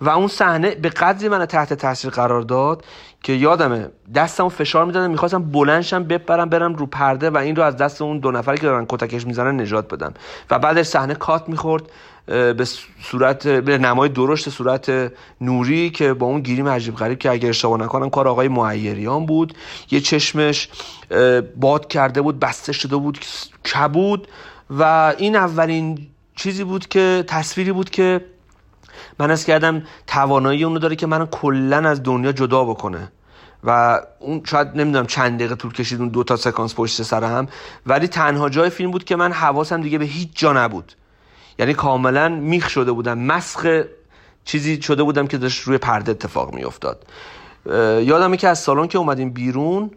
و 0.00 0.08
اون 0.10 0.28
صحنه 0.28 0.74
به 0.74 0.88
قدری 0.88 1.28
من 1.28 1.46
تحت 1.46 1.72
تاثیر 1.72 2.10
قرار 2.10 2.42
داد 2.42 2.84
که 3.22 3.32
یادمه 3.32 3.88
دستمو 4.14 4.48
فشار 4.48 4.84
می‌دادم 4.84 5.10
می‌خواستم 5.10 5.42
بلندشم 5.42 6.04
بپرم 6.04 6.48
برم 6.48 6.74
رو 6.74 6.86
پرده 6.86 7.30
و 7.30 7.36
این 7.36 7.56
رو 7.56 7.62
از 7.62 7.76
دست 7.76 8.02
اون 8.02 8.18
دو 8.18 8.30
نفری 8.30 8.56
که 8.56 8.62
دارن 8.62 8.86
کتکش 8.88 9.26
می‌زنن 9.26 9.60
نجات 9.60 9.94
بدم. 9.94 10.14
و 10.50 10.58
بعدش 10.58 10.86
صحنه 10.86 11.14
کات 11.14 11.48
می‌خورد 11.48 11.82
به 12.26 12.64
صورت 13.02 13.48
به 13.48 13.78
نمای 13.78 14.08
درشت 14.08 14.48
صورت 14.48 15.12
نوری 15.40 15.90
که 15.90 16.14
با 16.14 16.26
اون 16.26 16.40
گیریم 16.40 16.68
عجیب 16.68 16.96
غریب 16.96 17.18
که 17.18 17.30
اگر 17.30 17.48
اشتباه 17.48 17.80
نکنم 17.80 18.10
کار 18.10 18.28
آقای 18.28 18.48
معیریان 18.48 19.26
بود. 19.26 19.54
یه 19.90 20.00
چشمش 20.00 20.68
باد 21.56 21.88
کرده 21.88 22.22
بود 22.22 22.40
بسته 22.40 22.72
شده 22.72 22.96
بود 22.96 23.18
کبود 23.74 24.28
و 24.70 25.14
این 25.18 25.36
اولین 25.36 26.06
چیزی 26.36 26.64
بود 26.64 26.88
که 26.88 27.24
تصویری 27.26 27.72
بود 27.72 27.90
که 27.90 28.20
من 29.18 29.30
از 29.30 29.44
کردم 29.44 29.82
توانایی 30.06 30.64
اونو 30.64 30.78
داره 30.78 30.96
که 30.96 31.06
منو 31.06 31.26
کلا 31.26 31.88
از 31.88 32.02
دنیا 32.02 32.32
جدا 32.32 32.64
بکنه. 32.64 33.12
و 33.64 34.00
اون 34.20 34.42
شاید 34.44 34.68
نمی‌دونم 34.74 35.06
چند 35.06 35.38
دقیقه 35.38 35.54
طول 35.54 35.72
کشید 35.72 36.00
اون 36.00 36.08
دو 36.08 36.24
تا 36.24 36.36
سکانس 36.36 36.74
پشت 36.74 37.02
سر 37.02 37.24
هم. 37.24 37.48
ولی 37.86 38.08
تنها 38.08 38.48
جای 38.48 38.70
فیلم 38.70 38.90
بود 38.90 39.04
که 39.04 39.16
من 39.16 39.32
حواسم 39.32 39.80
دیگه 39.80 39.98
به 39.98 40.04
هیچ 40.04 40.28
جا 40.34 40.52
نبود. 40.52 40.92
یعنی 41.58 41.74
کاملا 41.74 42.28
میخ 42.28 42.68
شده 42.68 42.92
بودم 42.92 43.18
مسخ 43.18 43.82
چیزی 44.44 44.82
شده 44.82 45.02
بودم 45.02 45.26
که 45.26 45.38
داشت 45.38 45.62
روی 45.62 45.78
پرده 45.78 46.10
اتفاق 46.10 46.54
میافتاد. 46.54 47.06
یادمه 48.04 48.36
که 48.36 48.48
از 48.48 48.58
سالن 48.58 48.86
که 48.86 48.98
اومدیم 48.98 49.30
بیرون 49.30 49.90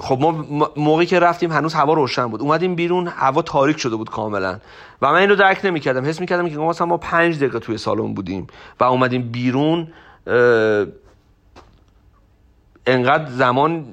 خب 0.00 0.18
ما 0.20 0.70
موقعی 0.76 1.06
که 1.06 1.18
رفتیم 1.18 1.52
هنوز 1.52 1.74
هوا 1.74 1.94
روشن 1.94 2.26
بود. 2.26 2.40
اومدیم 2.40 2.74
بیرون 2.74 3.08
هوا 3.08 3.42
تاریک 3.42 3.78
شده 3.78 3.96
بود 3.96 4.10
کاملا. 4.10 4.58
و 5.02 5.12
من 5.12 5.18
این 5.18 5.28
رو 5.28 5.36
درک 5.36 5.60
نمی‌کردم. 5.64 6.04
حس 6.04 6.20
می‌کردم 6.20 6.48
که 6.48 6.58
مثلا 6.58 6.86
ما 6.86 6.96
پنج 6.96 7.36
دقیقه 7.36 7.58
توی 7.58 7.78
سالن 7.78 8.14
بودیم 8.14 8.46
و 8.80 8.84
اومدیم 8.84 9.22
بیرون 9.22 9.88
انقدر 12.86 13.30
زمان 13.30 13.84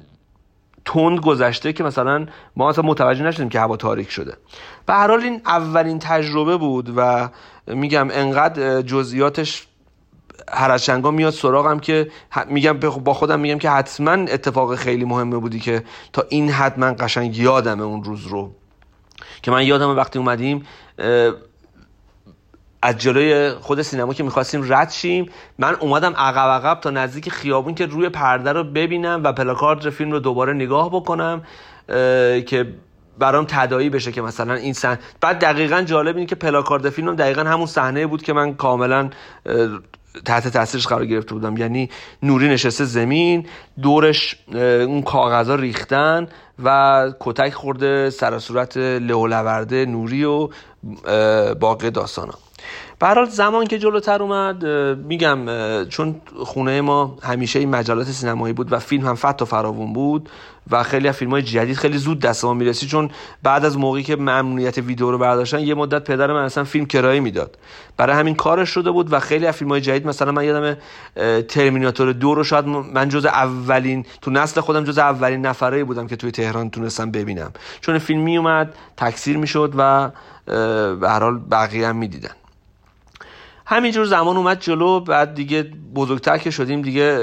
تند 0.84 1.20
گذشته 1.20 1.72
که 1.72 1.84
مثلا 1.84 2.26
ما 2.56 2.70
اصلا 2.70 2.84
متوجه 2.84 3.24
نشدیم 3.24 3.48
که 3.48 3.60
هوا 3.60 3.76
تاریک 3.76 4.10
شده. 4.10 4.36
به 4.86 4.92
هر 4.92 5.08
حال 5.08 5.20
این 5.20 5.40
اولین 5.46 5.98
تجربه 5.98 6.56
بود 6.56 6.92
و 6.96 7.28
میگم 7.66 8.08
انقدر 8.10 8.82
جزئیاتش 8.82 9.66
هر 10.52 10.70
از 10.70 10.90
میاد 10.90 11.32
سراغم 11.32 11.80
که 11.80 12.10
میگم 12.46 12.72
با 12.78 13.14
خودم 13.14 13.40
میگم 13.40 13.58
که 13.58 13.70
حتما 13.70 14.12
اتفاق 14.12 14.74
خیلی 14.74 15.04
مهمه 15.04 15.36
بودی 15.38 15.60
که 15.60 15.84
تا 16.12 16.24
این 16.28 16.50
حد 16.50 16.78
من 16.78 16.96
قشنگ 16.98 17.38
یادمه 17.38 17.82
اون 17.82 18.04
روز 18.04 18.26
رو. 18.26 18.50
که 19.42 19.50
من 19.50 19.66
یادم 19.66 19.96
وقتی 19.96 20.18
اومدیم 20.18 20.66
از 22.82 22.98
جلوی 22.98 23.50
خود 23.50 23.82
سینما 23.82 24.14
که 24.14 24.22
می‌خواستیم 24.22 24.72
رد 24.72 24.90
شیم 24.90 25.30
من 25.58 25.74
اومدم 25.74 26.12
عقب 26.16 26.66
عقب 26.66 26.80
تا 26.80 26.90
نزدیک 26.90 27.28
خیابون 27.28 27.74
که 27.74 27.86
روی 27.86 28.08
پرده 28.08 28.52
رو 28.52 28.64
ببینم 28.64 29.20
و 29.24 29.32
پلاکارد 29.32 29.90
فیلم 29.90 30.12
رو 30.12 30.18
دوباره 30.18 30.52
نگاه 30.52 30.90
بکنم 30.90 31.42
که 32.46 32.74
برام 33.18 33.44
تدایی 33.48 33.90
بشه 33.90 34.12
که 34.12 34.22
مثلا 34.22 34.54
این 34.54 34.72
صحنه 34.72 34.98
بعد 35.20 35.38
دقیقا 35.38 35.82
جالب 35.82 36.16
اینه 36.16 36.26
که 36.26 36.34
پلاکارد 36.34 36.90
فیلم 36.90 37.16
دقیقا 37.16 37.42
همون 37.42 37.66
صحنه 37.66 38.06
بود 38.06 38.22
که 38.22 38.32
من 38.32 38.54
کاملا 38.54 39.10
تحت 40.24 40.48
تاثیرش 40.48 40.86
قرار 40.86 41.06
گرفته 41.06 41.34
بودم. 41.34 41.56
یعنی 41.56 41.90
نوری 42.22 42.48
نشسته 42.48 42.84
زمین 42.84 43.46
دورش 43.82 44.36
اون 44.54 45.02
کاغذا 45.02 45.54
ریختن 45.54 46.28
و 46.64 47.12
کتک 47.20 47.54
خورده 47.54 48.10
سر 48.10 48.38
صورت 48.38 48.76
لولورده 48.76 49.86
نوری 49.86 50.24
و 50.24 50.48
باقی 51.54 51.90
داستانا. 51.90 52.34
برحال 53.00 53.26
زمان 53.26 53.66
که 53.66 53.78
جلوتر 53.78 54.22
اومد 54.22 54.66
میگم 54.96 55.38
چون 55.88 56.20
خونه 56.36 56.80
ما 56.80 57.16
همیشه 57.22 57.58
این 57.58 57.70
مجلات 57.70 58.06
سینمایی 58.06 58.54
بود 58.54 58.72
و 58.72 58.78
فیلم 58.78 59.06
هم 59.06 59.14
فت 59.14 59.42
و 59.42 59.44
فراوون 59.44 59.92
بود 59.92 60.28
و 60.70 60.82
خیلی 60.82 61.08
از 61.08 61.16
فیلم 61.16 61.30
های 61.30 61.42
جدید 61.42 61.76
خیلی 61.76 61.98
زود 61.98 62.20
دست 62.20 62.44
ما 62.44 62.54
می‌رسی 62.54 62.86
چون 62.86 63.10
بعد 63.42 63.64
از 63.64 63.78
موقعی 63.78 64.02
که 64.02 64.16
ممنوعیت 64.16 64.78
ویدیو 64.78 65.10
رو 65.10 65.18
برداشتن 65.18 65.60
یه 65.60 65.74
مدت 65.74 66.04
پدر 66.04 66.32
من 66.32 66.44
اصلا 66.44 66.64
فیلم 66.64 66.86
کرایه 66.86 67.20
می‌داد. 67.20 67.58
برای 67.96 68.16
همین 68.16 68.34
کارش 68.34 68.68
شده 68.68 68.90
بود 68.90 69.12
و 69.12 69.20
خیلی 69.20 69.46
از 69.46 69.56
فیلم 69.56 69.70
های 69.70 69.80
جدید 69.80 70.06
مثلا 70.06 70.32
من 70.32 70.44
یادم 70.44 70.76
ترمیناتور 71.42 72.12
دو 72.12 72.34
رو 72.34 72.44
شاید 72.44 72.66
من 72.66 73.08
جز 73.08 73.24
اولین 73.24 74.06
تو 74.20 74.30
نسل 74.30 74.60
خودم 74.60 74.84
جز 74.84 74.98
اولین 74.98 75.46
نفره 75.46 75.84
بودم 75.84 76.06
که 76.06 76.16
توی 76.16 76.30
تهران 76.30 76.70
تونستم 76.70 77.10
ببینم. 77.10 77.52
چون 77.80 77.98
فیلم 77.98 78.20
می 78.20 78.36
اومد 78.36 78.74
تکثیر 78.96 79.36
می‌شد 79.36 79.72
و 79.76 80.10
به 80.96 81.08
هر 81.08 81.20
حال 81.20 81.40
بقیه 81.50 81.88
هم 81.88 81.96
می‌دیدن. 81.96 82.34
همینجور 83.66 84.04
زمان 84.04 84.36
اومد 84.36 84.60
جلو 84.60 85.00
بعد 85.00 85.34
دیگه 85.34 85.62
بزرگتر 85.94 86.38
که 86.38 86.50
شدیم 86.50 86.82
دیگه 86.82 87.18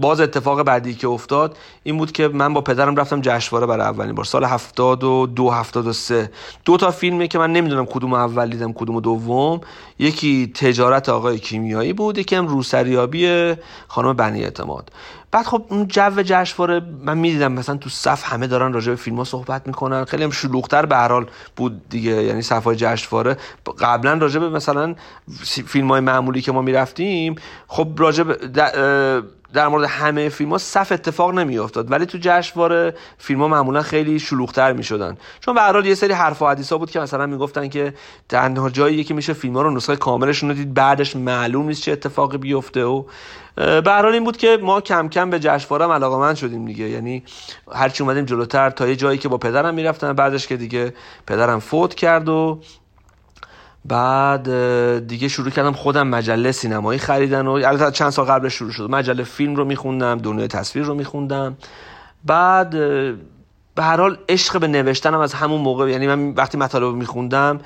باز 0.00 0.20
اتفاق 0.20 0.62
بعدی 0.62 0.94
که 0.94 1.08
افتاد 1.08 1.56
این 1.82 1.98
بود 1.98 2.12
که 2.12 2.28
من 2.28 2.54
با 2.54 2.60
پدرم 2.60 2.96
رفتم 2.96 3.20
جشنواره 3.20 3.66
برای 3.66 3.86
اولین 3.86 4.14
بار. 4.14 4.24
سال 4.24 4.44
72 4.44 5.50
73 5.50 6.30
دو 6.64 6.76
تا 6.76 6.90
فیلمه 6.90 7.28
که 7.28 7.38
من 7.38 7.52
نمی‌دونم 7.52 7.86
کدوم 7.86 8.14
اول 8.14 8.50
دیدم 8.50 8.72
کدوم 8.72 9.00
دوم. 9.00 9.60
یکی 9.98 10.52
تجارت 10.54 11.08
آقای 11.08 11.38
کیمیایی 11.38 11.92
بود 11.92 12.18
یکی 12.18 12.36
هم 12.36 12.46
روسریابی 12.46 13.54
خانم 13.88 14.12
بنی 14.12 14.44
اعتماد. 14.44 14.92
بعد 15.32 15.46
خب 15.46 15.64
اون 15.68 15.88
جو 15.88 16.22
جشنواره 16.22 16.80
من 17.04 17.18
می‌دیدم 17.18 17.52
مثلا 17.52 17.76
تو 17.76 17.90
صف 17.90 18.32
همه 18.32 18.46
دارن 18.46 18.72
راجع 18.72 18.90
به 18.90 18.96
فیلم 18.96 19.16
ها 19.16 19.24
صحبت 19.24 19.66
می‌کنن. 19.66 20.04
خیلی 20.04 20.24
هم 20.24 20.30
شلوغتر 20.30 20.86
به 20.86 20.96
هر 20.96 21.08
حال 21.08 21.26
بود 21.56 21.88
دیگه. 21.88 22.10
یعنی 22.10 22.42
صفای 22.42 22.76
جشنواره. 22.76 23.36
قبلا 23.80 24.14
راجع 24.14 24.40
به 24.40 24.48
مثلا 24.48 24.94
فیلم 25.66 25.88
های 25.88 26.00
معمولی 26.00 26.42
که 26.42 26.52
ما 26.52 26.62
می‌رفتیم 26.62 27.34
خب 27.66 27.88
راجع 27.96 28.24
به 28.24 28.36
در 29.52 29.68
مورد 29.68 29.84
همه 29.84 30.28
فیلم 30.28 30.50
ها 30.50 30.58
صف 30.58 30.92
اتفاق 30.92 31.34
نمیافتاد. 31.34 31.92
ولی 31.92 32.06
تو 32.06 32.18
جشنواره 32.20 32.94
فیلم 33.18 33.40
ها 33.40 33.48
معمولا 33.48 33.82
خیلی 33.82 34.18
شلوغتر 34.18 34.72
می‌شدن. 34.72 35.16
چون 35.40 35.54
به 35.54 35.60
هر 35.60 35.86
یه 35.86 35.94
سری 35.94 36.12
حرف 36.12 36.42
و 36.42 36.46
حدیث 36.46 36.72
ها 36.72 36.78
بود 36.78 36.90
که 36.90 37.00
مثلا 37.00 37.26
می‌گفتن 37.26 37.68
که 37.68 37.94
تنها 38.28 38.70
جایی 38.70 39.04
که 39.04 39.14
میشه 39.14 39.32
فیلم 39.32 39.54
ها 39.54 39.62
رو 39.62 39.70
نسخه 39.70 39.96
کاملشون 39.96 40.48
رو 40.48 40.54
دید 40.54 40.74
بعدش 40.74 41.16
معلوم 41.16 41.66
نیست 41.66 41.82
چه 41.82 41.92
اتفاقی 41.92 42.38
بیفته 42.38 42.84
و 42.84 43.04
به 43.56 43.82
هر 43.86 44.06
این 44.06 44.24
بود 44.24 44.36
که 44.36 44.58
ما 44.62 44.80
کم 44.80 45.08
کم 45.08 45.30
به 45.30 45.38
جشنواره 45.38 45.86
علاقمند 45.86 46.36
شدیم 46.36 46.64
دیگه. 46.64 46.88
یعنی 46.88 47.22
هرچی 47.72 48.02
اومدیم 48.02 48.24
جلوتر 48.24 48.70
تا 48.70 48.88
یه 48.88 48.96
جایی 48.96 49.18
که 49.18 49.28
با 49.28 49.38
پدرم 49.38 49.74
می‌رفتم 49.74 50.12
بعدش 50.12 50.46
که 50.46 50.56
دیگه 50.56 50.94
پدرم 51.26 51.58
فوت 51.58 51.94
کرد 51.94 52.28
و 52.28 52.60
بعد 53.84 54.48
دیگه 55.06 55.28
شروع 55.28 55.50
کردم 55.50 55.72
خودم 55.72 56.08
مجله 56.08 56.52
سینمایی 56.52 56.98
خریدن 56.98 57.46
و 57.46 57.50
البته 57.50 57.90
چند 57.90 58.10
سال 58.10 58.26
قبل 58.26 58.48
شروع 58.48 58.70
شد. 58.70 58.90
مجله 58.90 59.24
فیلم 59.24 59.56
رو 59.56 59.64
میخوندم 59.64 60.18
دنیای 60.18 60.48
تصویر 60.48 60.84
رو 60.84 60.94
میخوندم. 60.94 61.56
بعد 62.24 62.70
به 63.74 63.82
هر 63.82 63.96
حال 63.96 64.18
عشق 64.28 64.60
به 64.60 64.68
نوشتنم 64.68 65.20
از 65.20 65.34
همون 65.34 65.60
موقع 65.60 65.90
یعنی 65.90 66.06
من 66.06 66.30
وقتی 66.30 66.58
مطالب 66.58 66.94
میخوندم 66.94 67.60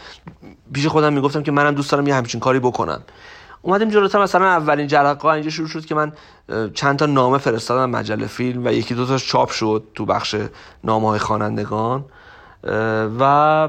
پیش 0.73 0.87
خودم 0.87 1.13
می‌گفتم 1.13 1.43
که 1.43 1.53
منم 1.53 1.75
دوست 1.75 1.93
دارم 1.93 2.07
یه 2.07 2.15
همچین 2.15 2.41
کاری 2.41 2.59
بکنم. 2.59 3.01
اومدیم 3.63 3.91
جلوتر 3.91 4.23
مثلا 4.23 4.47
اولین 4.47 4.87
جرقه 4.87 5.27
اینجا 5.27 5.51
شروع 5.51 5.69
شد 5.69 5.85
که 5.85 5.95
من 5.95 6.13
چند 6.75 6.99
تا 6.99 7.07
نامه 7.07 7.39
فرستادم 7.39 7.91
مجله 7.91 8.27
فیلم 8.27 8.67
و 8.67 8.73
یکی 8.73 8.95
دو 8.95 9.07
تاش 9.07 9.29
چاپ 9.29 9.51
شد 9.51 9.85
تو 9.95 10.07
بخش 10.07 10.37
نامه 10.85 11.09
های 11.09 11.19
خوانندگان 11.19 12.05
و 13.21 13.69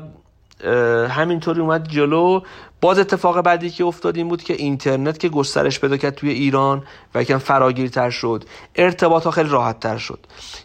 همینطوری 1.09 1.61
اومد 1.61 1.87
جلو. 1.87 2.41
باز 2.81 2.99
اتفاق 2.99 3.41
بعدی 3.41 3.69
که 3.69 3.85
افتاد 3.85 4.17
این 4.17 4.27
بود 4.27 4.43
که 4.43 4.53
اینترنت 4.53 5.19
که 5.19 5.29
گسترش 5.29 5.79
پیدا 5.79 5.97
کرد 5.97 6.15
توی 6.15 6.29
ایران 6.29 6.83
و 7.15 7.21
یکم 7.21 7.37
فراگیرتر 7.37 8.09
شد 8.09 8.43
ارتباط 8.75 9.23
ها 9.23 9.31
خیلی 9.31 9.49
راحت 9.49 9.79
تر 9.79 9.97
شد. 9.97 10.19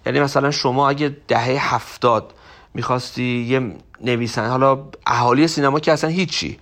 یعنی 0.07 0.21
مثلا 0.21 0.51
شما 0.51 0.89
اگه 0.89 1.17
دهه 1.29 1.75
هفتاد 1.75 2.35
می‌خواستی 2.75 3.47
یه 3.49 3.77
نویسنده 4.01 4.51
حالا 4.51 4.79
اهالی 5.07 5.49
سینما 5.49 5.81
که 5.81 5.93
اصلا 5.93 6.11
هیچی 6.11 6.59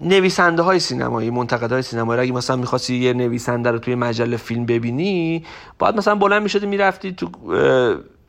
نویسنده 0.00 0.62
های 0.62 0.78
سینمایی 0.78 1.30
منتقد 1.30 1.72
های 1.72 1.82
سینمایی 1.82 2.20
اگه 2.20 2.32
مثلا 2.32 2.56
می‌خواستی 2.56 2.96
یه 2.96 3.12
نویسنده 3.12 3.70
رو 3.70 3.78
توی 3.78 3.94
مجله 3.94 4.36
فیلم 4.36 4.66
ببینی 4.66 5.44
باید 5.78 5.96
مثلا 5.96 6.14
بلند 6.14 6.42
می‌شدی 6.42 6.66
می‌رفتی 6.66 7.12
تو 7.12 7.30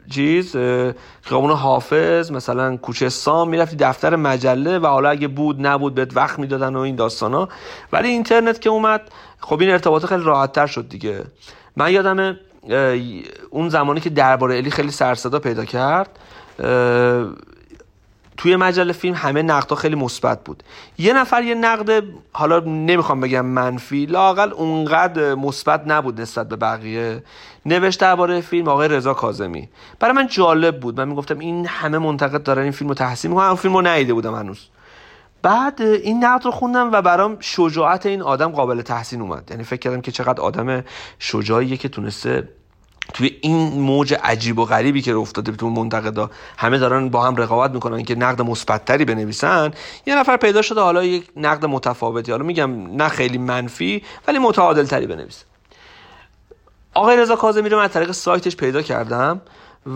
چیز 0.10 0.56
خیابون 1.22 1.52
حافظ 1.52 2.32
مثلا 2.32 2.78
کوچه 2.78 3.10
سام 3.10 3.50
می‌رفتی 3.50 3.76
دفتر 3.76 4.16
مجله 4.16 4.80
و 4.80 4.86
حالا 4.86 5.10
اگه 5.10 5.28
بود 5.28 5.68
نبود 5.68 5.96
بهت 5.96 6.18
وقت 6.18 6.40
می‌دادن 6.40 6.76
و 6.76 6.80
این 6.80 6.96
داستانا. 6.96 7.50
ولی 7.94 8.08
اینترنت 8.08 8.62
که 8.62 8.70
اومد 8.70 9.02
خب 9.40 9.62
این 9.62 9.70
ارتباط 9.70 10.06
خیلی 10.06 10.24
راحت 10.24 10.52
تر 10.52 10.68
شد 10.68 10.90
دیگه. 10.90 11.24
من 11.76 11.92
یادم 11.92 12.38
اون 13.50 13.70
زمانی 13.70 14.00
که 14.00 14.10
درباره 14.10 14.58
الی 14.58 14.72
خیلی 14.72 14.92
سرصدا 14.92 15.40
پیدا 15.40 15.66
کرد 15.66 16.20
توی 18.38 18.56
مجله 18.56 18.94
فیلم 18.94 19.16
همه 19.16 19.42
نقدها 19.42 19.76
خیلی 19.76 19.96
مثبت 19.96 20.44
بود. 20.44 20.64
یه 20.98 21.14
نفر 21.14 21.44
یه 21.44 21.56
نقد 21.56 22.04
حالا 22.32 22.60
نمی‌خوام 22.60 23.22
بگم 23.22 23.46
منفی 23.46 24.06
لاقل 24.06 24.52
اونقدر 24.54 25.36
مثبت 25.36 25.84
نبود 25.88 26.22
نسبت 26.22 26.50
به 26.50 26.56
بقیه. 26.56 27.24
نوشت 27.66 28.00
درباره 28.00 28.42
فیلم 28.42 28.68
آقای 28.68 28.88
رضا 28.88 29.14
کاظمی. 29.14 29.70
برای 30.00 30.16
من 30.16 30.28
جالب 30.28 30.80
بود. 30.80 31.00
من 31.00 31.08
می‌گفتم 31.08 31.40
این 31.40 31.66
همه 31.68 31.98
منتقد 31.98 32.44
دارن 32.44 32.64
این 32.64 32.72
فیلم 32.72 32.90
رو 32.90 32.96
تحسین 32.96 33.32
می‌کنن. 33.32 33.56
فیلم 33.56 33.74
رو 33.74 33.82
ندیده 33.82 34.14
بودم 34.14 34.36
هنوز. 34.36 34.68
بعد 35.42 35.82
این 35.82 36.26
نقد 36.26 36.46
رو 36.46 36.52
خوندم 36.52 36.92
و 36.92 37.02
برام 37.02 37.38
شجاعت 37.40 38.06
این 38.06 38.22
آدم 38.22 38.52
قابل 38.52 38.82
تحسین 38.82 39.22
اومد. 39.22 39.48
یعنی 39.52 39.64
فکر 39.64 39.80
کردم 39.80 40.02
که 40.02 40.12
چقدر 40.12 40.42
آدم 40.42 40.84
شجاعیه 41.20 41.78
که 41.78 41.90
تونسته 41.90 42.50
توی 43.14 43.38
این 43.42 43.82
موج 43.82 44.16
عجیب 44.24 44.60
و 44.60 44.66
غریبی 44.66 45.02
که 45.02 45.16
افتاده 45.16 45.52
تو 45.52 45.70
منتقدا 45.70 46.30
همه 46.58 46.78
دارن 46.78 47.10
با 47.10 47.24
هم 47.24 47.36
رقابت 47.36 47.72
می‌کنن 47.72 48.04
که 48.04 48.16
نقد 48.16 48.42
مثبتتری 48.42 49.06
بنویسن. 49.06 49.72
یه 50.06 50.20
نفر 50.20 50.38
پیدا 50.38 50.62
شده 50.62 50.82
حالا 50.82 51.04
یک 51.04 51.30
نقد 51.36 51.66
متفاوتی 51.66 52.32
حالا 52.32 52.44
میگم 52.44 52.96
نه 52.96 53.10
خیلی 53.10 53.38
منفی 53.38 54.04
ولی 54.28 54.40
متعادل 54.40 54.86
تری 54.86 55.08
بنویسه. 55.08 55.46
آقای 56.94 57.18
رضا 57.18 57.36
کاظمی 57.36 57.70
رو 57.70 57.78
من 57.78 57.88
طریق 57.88 58.12
سایتش 58.12 58.56
پیدا 58.56 58.82
کردم 58.82 59.42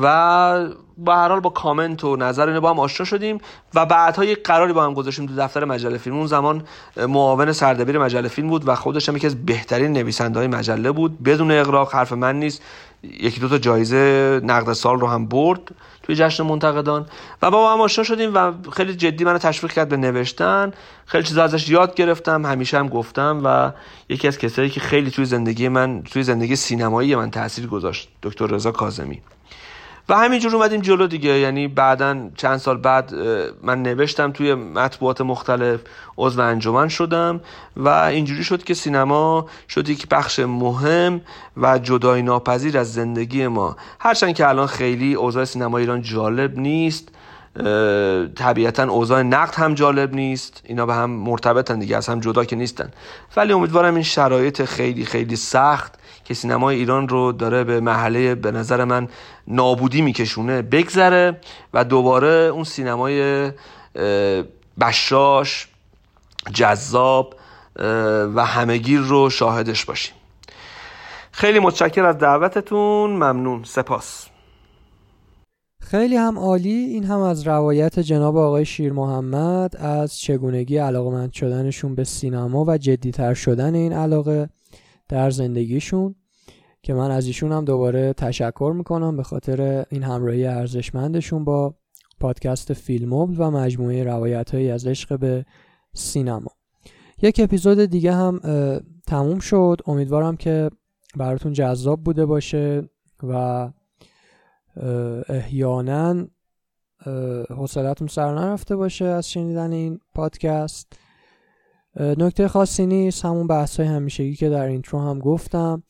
و 0.02 0.70
به 0.98 1.14
هر 1.14 1.30
حال 1.30 1.40
با 1.40 1.50
کامنت 1.50 2.04
و 2.04 2.16
نظر 2.16 2.48
اینو 2.48 2.62
با 2.62 2.70
هم 2.70 2.80
آشنا 2.80 3.06
شدیم 3.06 3.38
و 3.74 3.86
بعدها 3.86 4.26
یک 4.26 4.44
قراری 4.44 4.74
با 4.74 4.84
هم 4.84 4.94
گذاشتیم 4.94 5.26
تو 5.26 5.36
دفتر 5.36 5.66
مجله 5.66 5.98
فیلم. 5.98 6.16
اون 6.16 6.28
زمان 6.28 6.64
معاون 6.98 7.52
سردبیر 7.52 8.00
مجله 8.00 8.28
فیلم 8.28 8.50
بود 8.50 8.68
و 8.68 8.76
خودش 8.76 9.10
هم 9.10 9.16
یکی 9.16 9.28
از 9.28 9.46
بهترین 9.46 9.94
نویسنده 9.94 10.40
های 10.40 10.48
مجله 10.48 10.92
بود 10.92 11.24
بدون 11.24 11.52
اقراق 11.52 11.94
حرف 11.94 12.14
من 12.14 12.40
نیست. 12.40 12.62
یکی 13.04 13.40
دو 13.40 13.50
تا 13.50 13.58
جایزه 13.58 14.42
نقد 14.44 14.74
سال 14.74 15.00
رو 15.00 15.08
هم 15.08 15.26
برد 15.26 15.60
توی 16.04 16.16
جشن 16.16 16.44
منتقدان. 16.44 17.06
و 17.42 17.52
با 17.52 17.74
هم 17.74 17.82
آشنا 17.82 18.04
شدیم 18.04 18.34
و 18.34 18.52
خیلی 18.72 18.96
جدی 18.96 19.24
منو 19.24 19.38
تشویق 19.38 19.74
کرد 19.74 19.90
به 19.90 19.98
نوشتن. 19.98 20.72
خیلی 21.06 21.24
چیزا 21.24 21.44
ازش 21.44 21.70
یاد 21.70 21.96
گرفتم 21.96 22.46
همیشه 22.46 22.78
هم 22.78 22.88
گفتم 22.88 23.42
و 23.44 23.72
یکی 24.10 24.28
از 24.28 24.38
کسایی 24.38 24.70
که 24.70 24.80
خیلی 24.80 25.12
توی 25.12 25.26
زندگی 25.26 25.68
من 25.68 26.04
توی 26.04 26.24
زندگی 26.24 26.56
سینمایی 26.56 27.16
من 27.16 27.32
تاثیر 27.32 27.68
گذاشت 27.68 28.10
دکتر 28.24 28.48
رضا 28.48 28.72
کاظمی. 28.72 29.22
و 30.10 30.18
همینجور 30.18 30.56
اومدیم 30.56 30.82
جلو 30.82 31.08
دیگه. 31.08 31.40
یعنی 31.40 31.68
بعدا 31.68 32.30
چند 32.36 32.58
سال 32.58 32.78
بعد 32.78 33.14
من 33.64 33.84
نوشتم 33.84 34.32
توی 34.32 34.54
مطبوعات 34.54 35.22
مختلف 35.22 35.80
عضو 36.18 36.42
انجمن 36.42 36.88
شدم 36.88 37.42
و 37.78 37.90
اینجوری 37.90 38.44
شد 38.44 38.64
که 38.64 38.74
سینما 38.74 39.50
شد 39.70 39.90
یک 39.90 40.08
بخش 40.08 40.40
مهم 40.40 41.22
و 41.58 41.80
جدای 41.80 42.22
ناپذیر 42.22 42.78
از 42.78 42.94
زندگی 42.94 43.48
ما. 43.48 43.76
هرچند 44.00 44.36
که 44.36 44.48
الان 44.48 44.68
خیلی 44.68 45.14
اوضاع 45.14 45.46
سینما 45.46 45.78
ایران 45.78 46.02
جالب 46.02 46.58
نیست 46.58 47.10
طبیعتا 48.36 48.84
اوضاع 48.84 49.22
نقد 49.22 49.56
هم 49.56 49.74
جالب 49.74 50.14
نیست. 50.14 50.62
اینا 50.64 50.86
به 50.86 50.94
هم 50.94 51.10
مرتبطن 51.10 51.80
دیگه 51.80 51.98
از 51.98 52.10
هم 52.10 52.20
جدا 52.20 52.46
که 52.46 52.56
نیستن. 52.56 52.92
ولی 53.38 53.54
امیدوارم 53.54 53.94
این 53.94 54.04
شرایط 54.04 54.66
خیلی 54.66 55.06
خیلی 55.06 55.36
سخت 55.36 56.00
که 56.26 56.34
سینمای 56.34 56.76
ایران 56.76 57.10
رو 57.10 57.32
داره 57.32 57.64
به 57.64 57.80
محله 57.80 58.36
به 58.36 58.52
نظر 58.52 58.84
من 58.84 59.08
نابودی 59.48 60.02
میکشونه 60.02 60.62
بگذره 60.62 61.38
و 61.74 61.84
دوباره 61.84 62.28
اون 62.28 62.64
سینمای 62.64 63.52
بشاش 64.80 65.68
جذاب 66.54 67.36
و 68.36 68.46
همگیر 68.46 69.00
رو 69.00 69.30
شاهدش 69.30 69.86
باشیم. 69.86 70.16
خیلی 71.32 71.60
متشکر 71.60 72.06
از 72.06 72.18
دعوتتون. 72.18 73.10
ممنون. 73.10 73.64
سپاس. 73.64 74.28
خیلی 75.82 76.16
هم 76.16 76.40
عالی. 76.40 76.70
این 76.70 77.04
هم 77.04 77.20
از 77.20 77.48
روایت 77.48 78.00
جناب 78.00 78.38
آقای 78.38 78.66
شیر 78.66 78.94
محمد 78.94 79.76
از 79.78 80.20
چگونگی 80.20 80.78
علاقمند 80.78 81.34
شدنشون 81.34 81.96
به 81.96 82.04
سینما 82.04 82.66
و 82.66 82.78
جدیتر 82.78 83.34
شدن 83.34 83.76
این 83.76 83.94
علاقه. 83.94 84.50
در 85.12 85.30
زندگیشون 85.30 86.16
که 86.84 86.94
من 86.94 87.12
از 87.12 87.28
ایشون 87.28 87.52
هم 87.52 87.66
دوباره 87.66 88.14
تشکر 88.14 88.74
می‌کنم 88.76 89.18
به 89.18 89.24
خاطر 89.24 89.86
این 89.90 90.04
همراهی 90.04 90.46
ارزشمندشون 90.46 91.44
با 91.44 91.76
پادکست 92.20 92.74
فیلموبل 92.74 93.36
و 93.38 93.52
مجموعه 93.52 94.04
روایت 94.04 94.54
هایی 94.56 94.72
از 94.72 94.88
عشق 94.88 95.20
به 95.20 95.46
سینما. 95.94 96.52
یک 97.22 97.40
اپیزود 97.44 97.80
دیگه 97.80 98.14
هم 98.14 98.40
تموم 99.08 99.40
شد. 99.40 99.82
امیدوارم 99.88 100.38
که 100.38 100.70
براتون 101.16 101.54
جذاب 101.54 102.04
بوده 102.04 102.26
باشه 102.26 102.90
و 103.24 103.70
احیانا 105.30 106.28
حوصلتون 107.50 108.08
سر 108.08 108.36
نرفته 108.36 108.76
باشه 108.76 109.06
از 109.06 109.32
شنیدن 109.32 109.72
این 109.72 110.00
پادکست. 110.14 110.94
نکته 112.00 112.48
خاصی 112.48 112.86
نیست 112.86 113.26
همون 113.26 113.48
بحث 113.48 113.80
های 113.80 113.90
همیشگی 113.90 114.36
که 114.36 114.50
در 114.50 114.66
اینترو 114.66 115.00
هم 115.00 115.20
گفتم. 115.20 115.84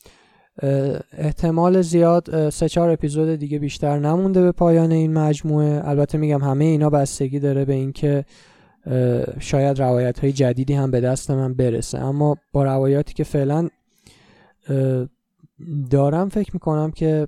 احتمال 1.17 1.81
زیاد 1.81 2.49
سه 2.49 2.69
چهار 2.69 2.89
اپیزود 2.89 3.35
دیگه 3.35 3.59
بیشتر 3.59 3.99
نمونده 3.99 4.41
به 4.41 4.51
پایان 4.51 4.91
این 4.91 5.13
مجموعه. 5.13 5.81
البته 5.89 6.17
میگم 6.17 6.41
همه 6.41 6.65
اینا 6.65 6.89
بستگی 6.89 7.39
داره 7.39 7.65
به 7.65 7.73
اینکه 7.73 8.25
شاید 9.39 9.81
روایت 9.81 10.19
های 10.19 10.31
جدیدی 10.31 10.73
هم 10.73 10.91
به 10.91 11.01
دست 11.01 11.31
من 11.31 11.53
برسه. 11.53 11.99
اما 11.99 12.37
با 12.51 12.63
روایاتی 12.63 13.13
که 13.13 13.23
فعلا 13.23 13.69
دارم 15.89 16.29
فکر 16.29 16.49
می‌کنم 16.53 16.91
که 16.91 17.27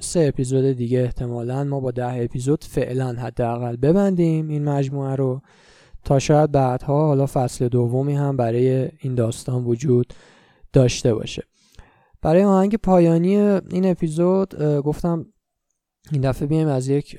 سه 0.00 0.20
اپیزود 0.20 0.64
دیگه 0.64 1.00
احتمالا 1.00 1.64
ما 1.64 1.80
با 1.80 1.90
ده 1.90 2.24
اپیزود 2.24 2.64
فعلا 2.64 3.12
حداقل 3.12 3.76
ببندیم 3.76 4.48
این 4.48 4.64
مجموعه 4.64 5.16
رو. 5.16 5.40
تا 6.04 6.18
شاید 6.18 6.52
بعدها 6.52 7.06
حالا 7.06 7.26
فصل 7.26 7.68
دومی 7.68 8.14
هم 8.14 8.36
برای 8.36 8.88
این 8.98 9.14
داستان 9.14 9.64
وجود 9.64 10.14
داشته 10.72 11.14
باشه. 11.14 11.44
برای 12.22 12.44
آهنگ 12.44 12.76
پایانی 12.76 13.36
این 13.36 13.86
اپیزود 13.90 14.62
گفتم 14.62 15.26
این 16.12 16.20
دفعه 16.20 16.48
بیایم 16.48 16.68
از 16.68 16.88
یک 16.88 17.18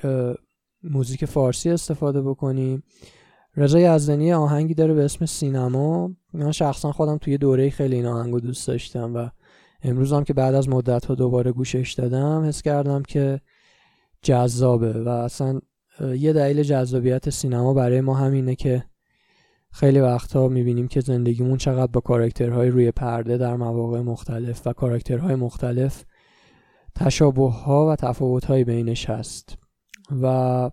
موزیک 0.82 1.24
فارسی 1.24 1.70
استفاده 1.70 2.22
بکنیم. 2.22 2.82
رضا 3.56 3.80
یزدانی 3.80 4.32
آهنگی 4.32 4.74
داره 4.74 4.94
به 4.94 5.04
اسم 5.04 5.26
سینما. 5.26 6.10
من 6.32 6.52
شخصا 6.52 6.92
خودم 6.92 7.18
توی 7.18 7.38
دوره 7.38 7.70
خیلی 7.70 7.96
این 7.96 8.06
آهنگو 8.06 8.40
دوست 8.40 8.68
داشتم 8.68 9.14
و 9.14 9.28
امروز 9.82 10.12
هم 10.12 10.24
که 10.24 10.34
بعد 10.34 10.54
از 10.54 10.68
مدت 10.68 11.04
ها 11.04 11.14
دوباره 11.14 11.52
گوشش 11.52 11.92
دادم 11.92 12.44
حس 12.44 12.62
کردم 12.62 13.02
که 13.02 13.40
جذابه 14.22 15.02
و 15.02 15.08
اصلا 15.08 15.60
یه 16.00 16.32
دلیل 16.32 16.62
جذابیت 16.62 17.30
سینما 17.30 17.74
برای 17.74 18.00
ما 18.00 18.14
همینه 18.14 18.54
که 18.54 18.84
خیلی 19.72 20.00
وقتها 20.00 20.48
می‌بینیم 20.48 20.88
که 20.88 21.00
زندگیمون 21.00 21.56
چقدر 21.56 21.92
با 21.92 22.00
کاراکترهای 22.00 22.68
روی 22.68 22.90
پرده 22.90 23.36
در 23.36 23.56
مواقع 23.56 24.00
مختلف 24.00 24.66
و 24.66 24.72
کاراکترهای 24.72 25.34
مختلف 25.34 26.04
تشابه 26.94 27.50
ها 27.50 27.86
و 27.86 27.96
تفاوت 27.96 28.44
های 28.44 28.64
بینش 28.64 29.10
هست. 29.10 29.58
و 30.22 30.70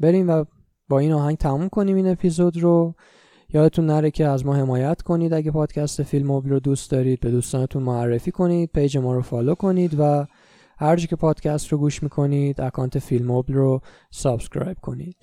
بریم 0.00 0.28
و 0.28 0.44
با 0.88 0.98
این 0.98 1.12
آهنگ 1.12 1.36
تموم 1.36 1.68
کنیم 1.68 1.96
این 1.96 2.08
اپیزود 2.08 2.56
رو. 2.56 2.94
یادتون 3.54 3.86
نره 3.86 4.10
که 4.10 4.26
از 4.26 4.46
ما 4.46 4.54
حمایت 4.54 5.02
کنید 5.02 5.32
اگه 5.32 5.50
پادکست 5.50 6.02
فیلم 6.02 6.26
موبل 6.26 6.50
رو 6.50 6.60
دوست 6.60 6.90
دارید 6.90 7.20
به 7.20 7.30
دوستانتون 7.30 7.82
معرفی 7.82 8.30
کنید 8.30 8.70
page 8.74 8.98
ما 8.98 9.14
رو 9.14 9.22
follow 9.22 9.54
کنید 9.54 9.96
و 9.98 10.26
هر 10.78 10.96
که 10.96 11.16
پادکست 11.16 11.68
رو 11.68 11.78
گوش 11.78 12.02
می‌کنید 12.02 12.60
account 12.60 12.98
فیلم 12.98 13.26
موبل 13.26 13.54
رو 13.54 13.80
subscribe 14.10 14.78
کنید. 14.78 15.16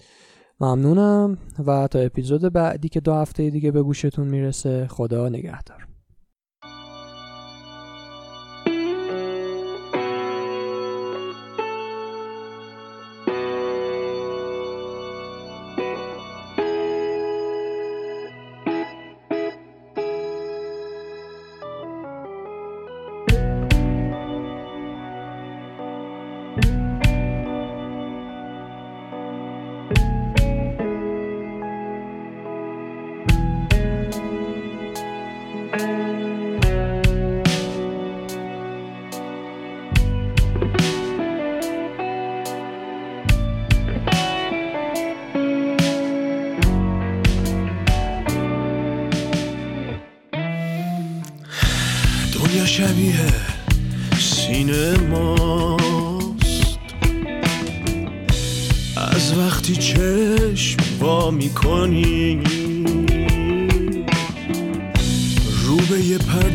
ممنونم 0.60 1.38
و 1.66 1.88
تا 1.88 2.00
اپیزود 2.00 2.54
بعدی 2.54 2.90
که 2.90 3.00
دو 3.00 3.14
هفته 3.14 3.50
دیگه 3.50 3.72
به 3.72 3.84
گوشتون 3.84 4.28
می‌رسه 4.28 4.88
خدا 4.88 5.30
نگهدار. 5.30 5.89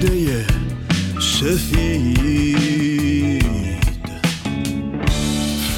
پرده 0.05 0.47
سفید. 1.21 2.65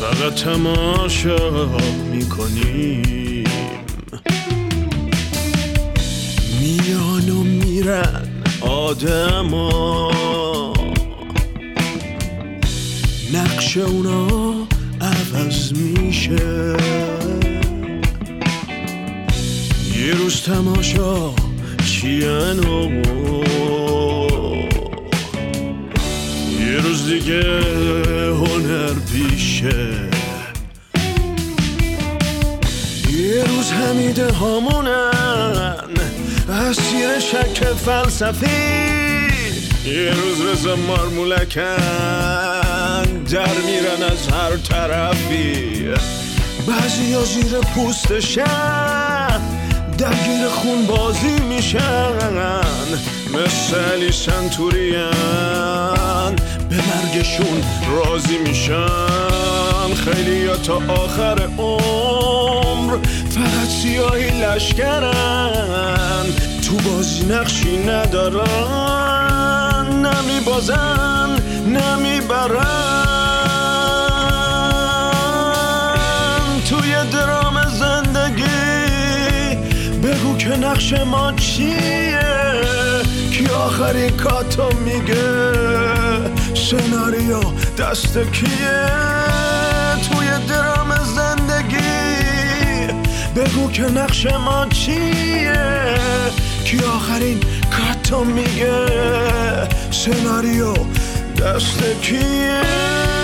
فقط 0.00 0.34
تماشا 0.34 1.68
می‌کنیم. 2.12 3.44
میان 6.60 7.30
و 7.30 7.42
میرن 7.42 8.28
آدما. 8.60 10.12
نقش 13.32 13.76
اونا 13.76 14.54
عوض 15.00 15.72
میشه. 15.72 16.76
یه 19.98 20.14
روز 20.18 20.42
تماشا 20.42 21.30
چیان 21.86 22.58
و 22.58 22.88
دیگه 27.06 27.42
هنر 28.32 28.94
پیشه. 29.12 29.88
یه 33.10 33.44
روز 33.44 33.72
حمیده 33.72 34.32
هامونن 34.32 35.84
اسیر 36.48 37.18
شک 37.18 37.64
فلسفی. 37.64 38.46
یه 39.84 40.10
روز 40.10 40.40
رزا 40.46 40.76
مارمولکن 40.76 41.62
در 43.32 43.54
میرن 43.66 44.02
از 44.12 44.28
هر 44.28 44.56
طرفی. 44.56 45.88
بعضی 46.68 47.12
ها 47.12 47.24
زیر 47.24 47.58
پوستشن 47.74 49.40
درگیر 49.98 50.48
خون 50.48 50.86
بازی 50.86 51.40
میشن. 51.48 53.15
مثل 53.36 53.74
علی 53.92 54.12
سنتورین 54.12 55.10
به 56.70 56.76
مرگشون 56.76 57.62
راضی 57.90 58.38
میشن. 58.38 59.94
خیلی 59.94 60.48
تا 60.48 60.82
آخر 60.88 61.48
عمر 61.58 62.96
فقط 63.30 63.68
سیاهی 63.82 64.30
لشکرن. 64.30 66.26
تو 66.66 66.76
بازی 66.76 67.24
نقشی 67.24 67.76
ندارن. 67.78 69.26
نمی 69.92 70.40
بازن 70.46 71.38
نمی 71.66 72.20
برن 72.20 73.06
توی 76.68 76.94
درام 77.12 77.68
زندگی 77.68 78.44
بگو 80.02 80.36
که 80.36 80.48
نقش 80.48 80.92
ما 80.92 81.32
چیه؟ 81.32 82.15
کی 83.86 83.92
آخری 83.92 84.10
کاتو 84.10 84.68
میگه 84.78 85.54
سناریو 86.54 87.40
دست 87.78 88.18
کیه؟ 88.18 88.86
توی 90.08 90.26
درام 90.48 90.94
زندگی 91.04 91.78
بگو 93.36 93.70
که 93.70 93.82
نقش 93.82 94.26
ما 94.26 94.66
چیه؟ 94.66 95.54
کی 96.64 96.78
آخرین 96.78 97.40
کاتو 97.70 98.24
میگه؟ 98.24 98.86
سناریو 99.90 100.74
دست 101.40 101.82
کیه؟ 102.02 103.15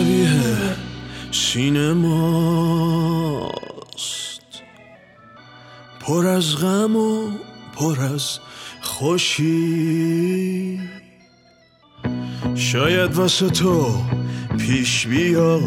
شبیه 0.00 0.76
سینماست. 1.32 2.00
پر 6.00 6.26
از 6.26 6.56
غم 6.56 6.96
و 6.96 7.30
پر 7.74 8.00
از 8.00 8.38
خوشی. 8.80 10.80
شاید 12.54 13.14
واسه 13.14 13.50
تو 13.50 14.02
پیش 14.58 15.06
بیاد. 15.06 15.60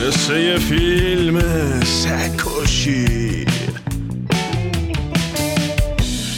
قصه 0.00 0.42
یه 0.42 0.58
فیلم 0.58 1.40
سکشی 1.80 3.46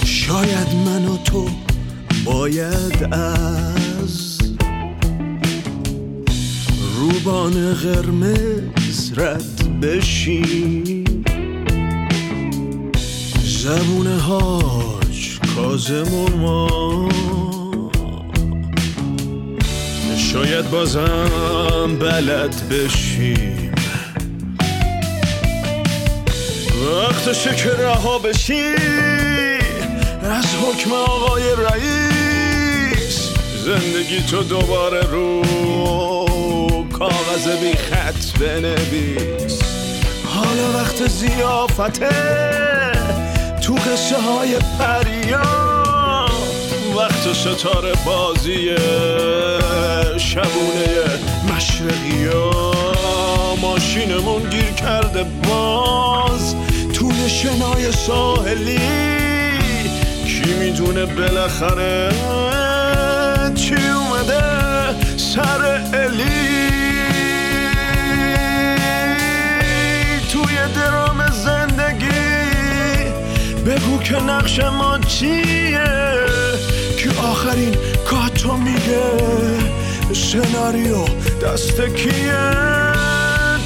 شاید 0.04 0.74
من 0.86 1.04
و 1.04 1.16
تو 1.16 1.48
باید 2.24 3.08
از 3.12 3.83
روبان 7.14 7.74
قرمز 7.74 9.12
رد 9.16 9.80
بشیم 9.80 11.04
زبون 13.44 14.06
هاج 14.06 15.38
کازم 15.56 16.14
و 16.14 16.36
ما 16.36 17.08
شاید 20.32 20.70
بازم 20.70 21.96
بلد 22.00 22.68
بشیم 22.68 23.72
وقتشه 26.86 27.54
که 27.54 27.70
رها 27.70 28.18
بشی 28.18 28.74
از 30.22 30.46
حکم 30.46 30.92
آقای 30.92 31.42
رئیس. 31.42 33.30
زندگی 33.64 34.20
تو 34.30 34.42
دوباره 34.42 35.00
رو 35.00 35.44
کاغذ 37.04 37.48
بی 37.60 37.72
خط 37.72 38.38
بنویس. 38.40 39.58
حالا 40.24 40.78
وقت 40.78 41.08
زیافته 41.08 42.08
تو 43.62 43.74
قصه 43.74 44.16
های 44.20 44.56
پریا. 44.78 45.42
وقت 46.96 47.32
ستاره 47.32 47.92
بازی 48.06 48.76
شبونه 50.18 50.86
مشرقی 51.56 52.28
ماشینمون 53.62 54.42
گیر 54.50 54.70
کرده 54.70 55.24
باز. 55.48 56.54
تو 56.94 57.12
شنای 57.28 57.92
ساحلی. 57.92 58.80
کی 60.26 60.54
می‌دونه 60.54 61.06
بالاخره 61.06 62.12
چی 63.54 63.74
اومده 63.74 64.44
سر 65.16 65.80
الی 65.94 66.73
بگو 73.74 73.98
که 73.98 74.22
نقش 74.22 74.58
ما 74.60 74.98
چیه؟ 74.98 75.84
که 76.98 77.10
آخرین 77.22 77.74
کاتو 78.06 78.56
میگه؟ 78.56 80.14
سناریو 80.14 81.04
دست 81.42 81.80
کیه؟ 81.80 82.52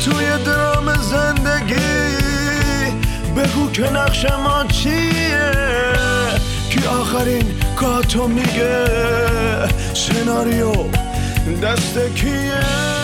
توی 0.05 0.45
درام 0.47 0.95
زندگی 0.95 1.75
بگو 3.37 3.71
که 3.71 3.93
نقش 3.93 4.25
ما 4.25 4.65
چیه؟ 4.65 5.53
که 6.71 6.89
آخرین 6.89 7.45
کاتو 7.77 8.29
میگه؟ 8.29 8.85
سناریو 9.95 10.73
دست 11.63 11.99
کیه؟ 12.15 12.98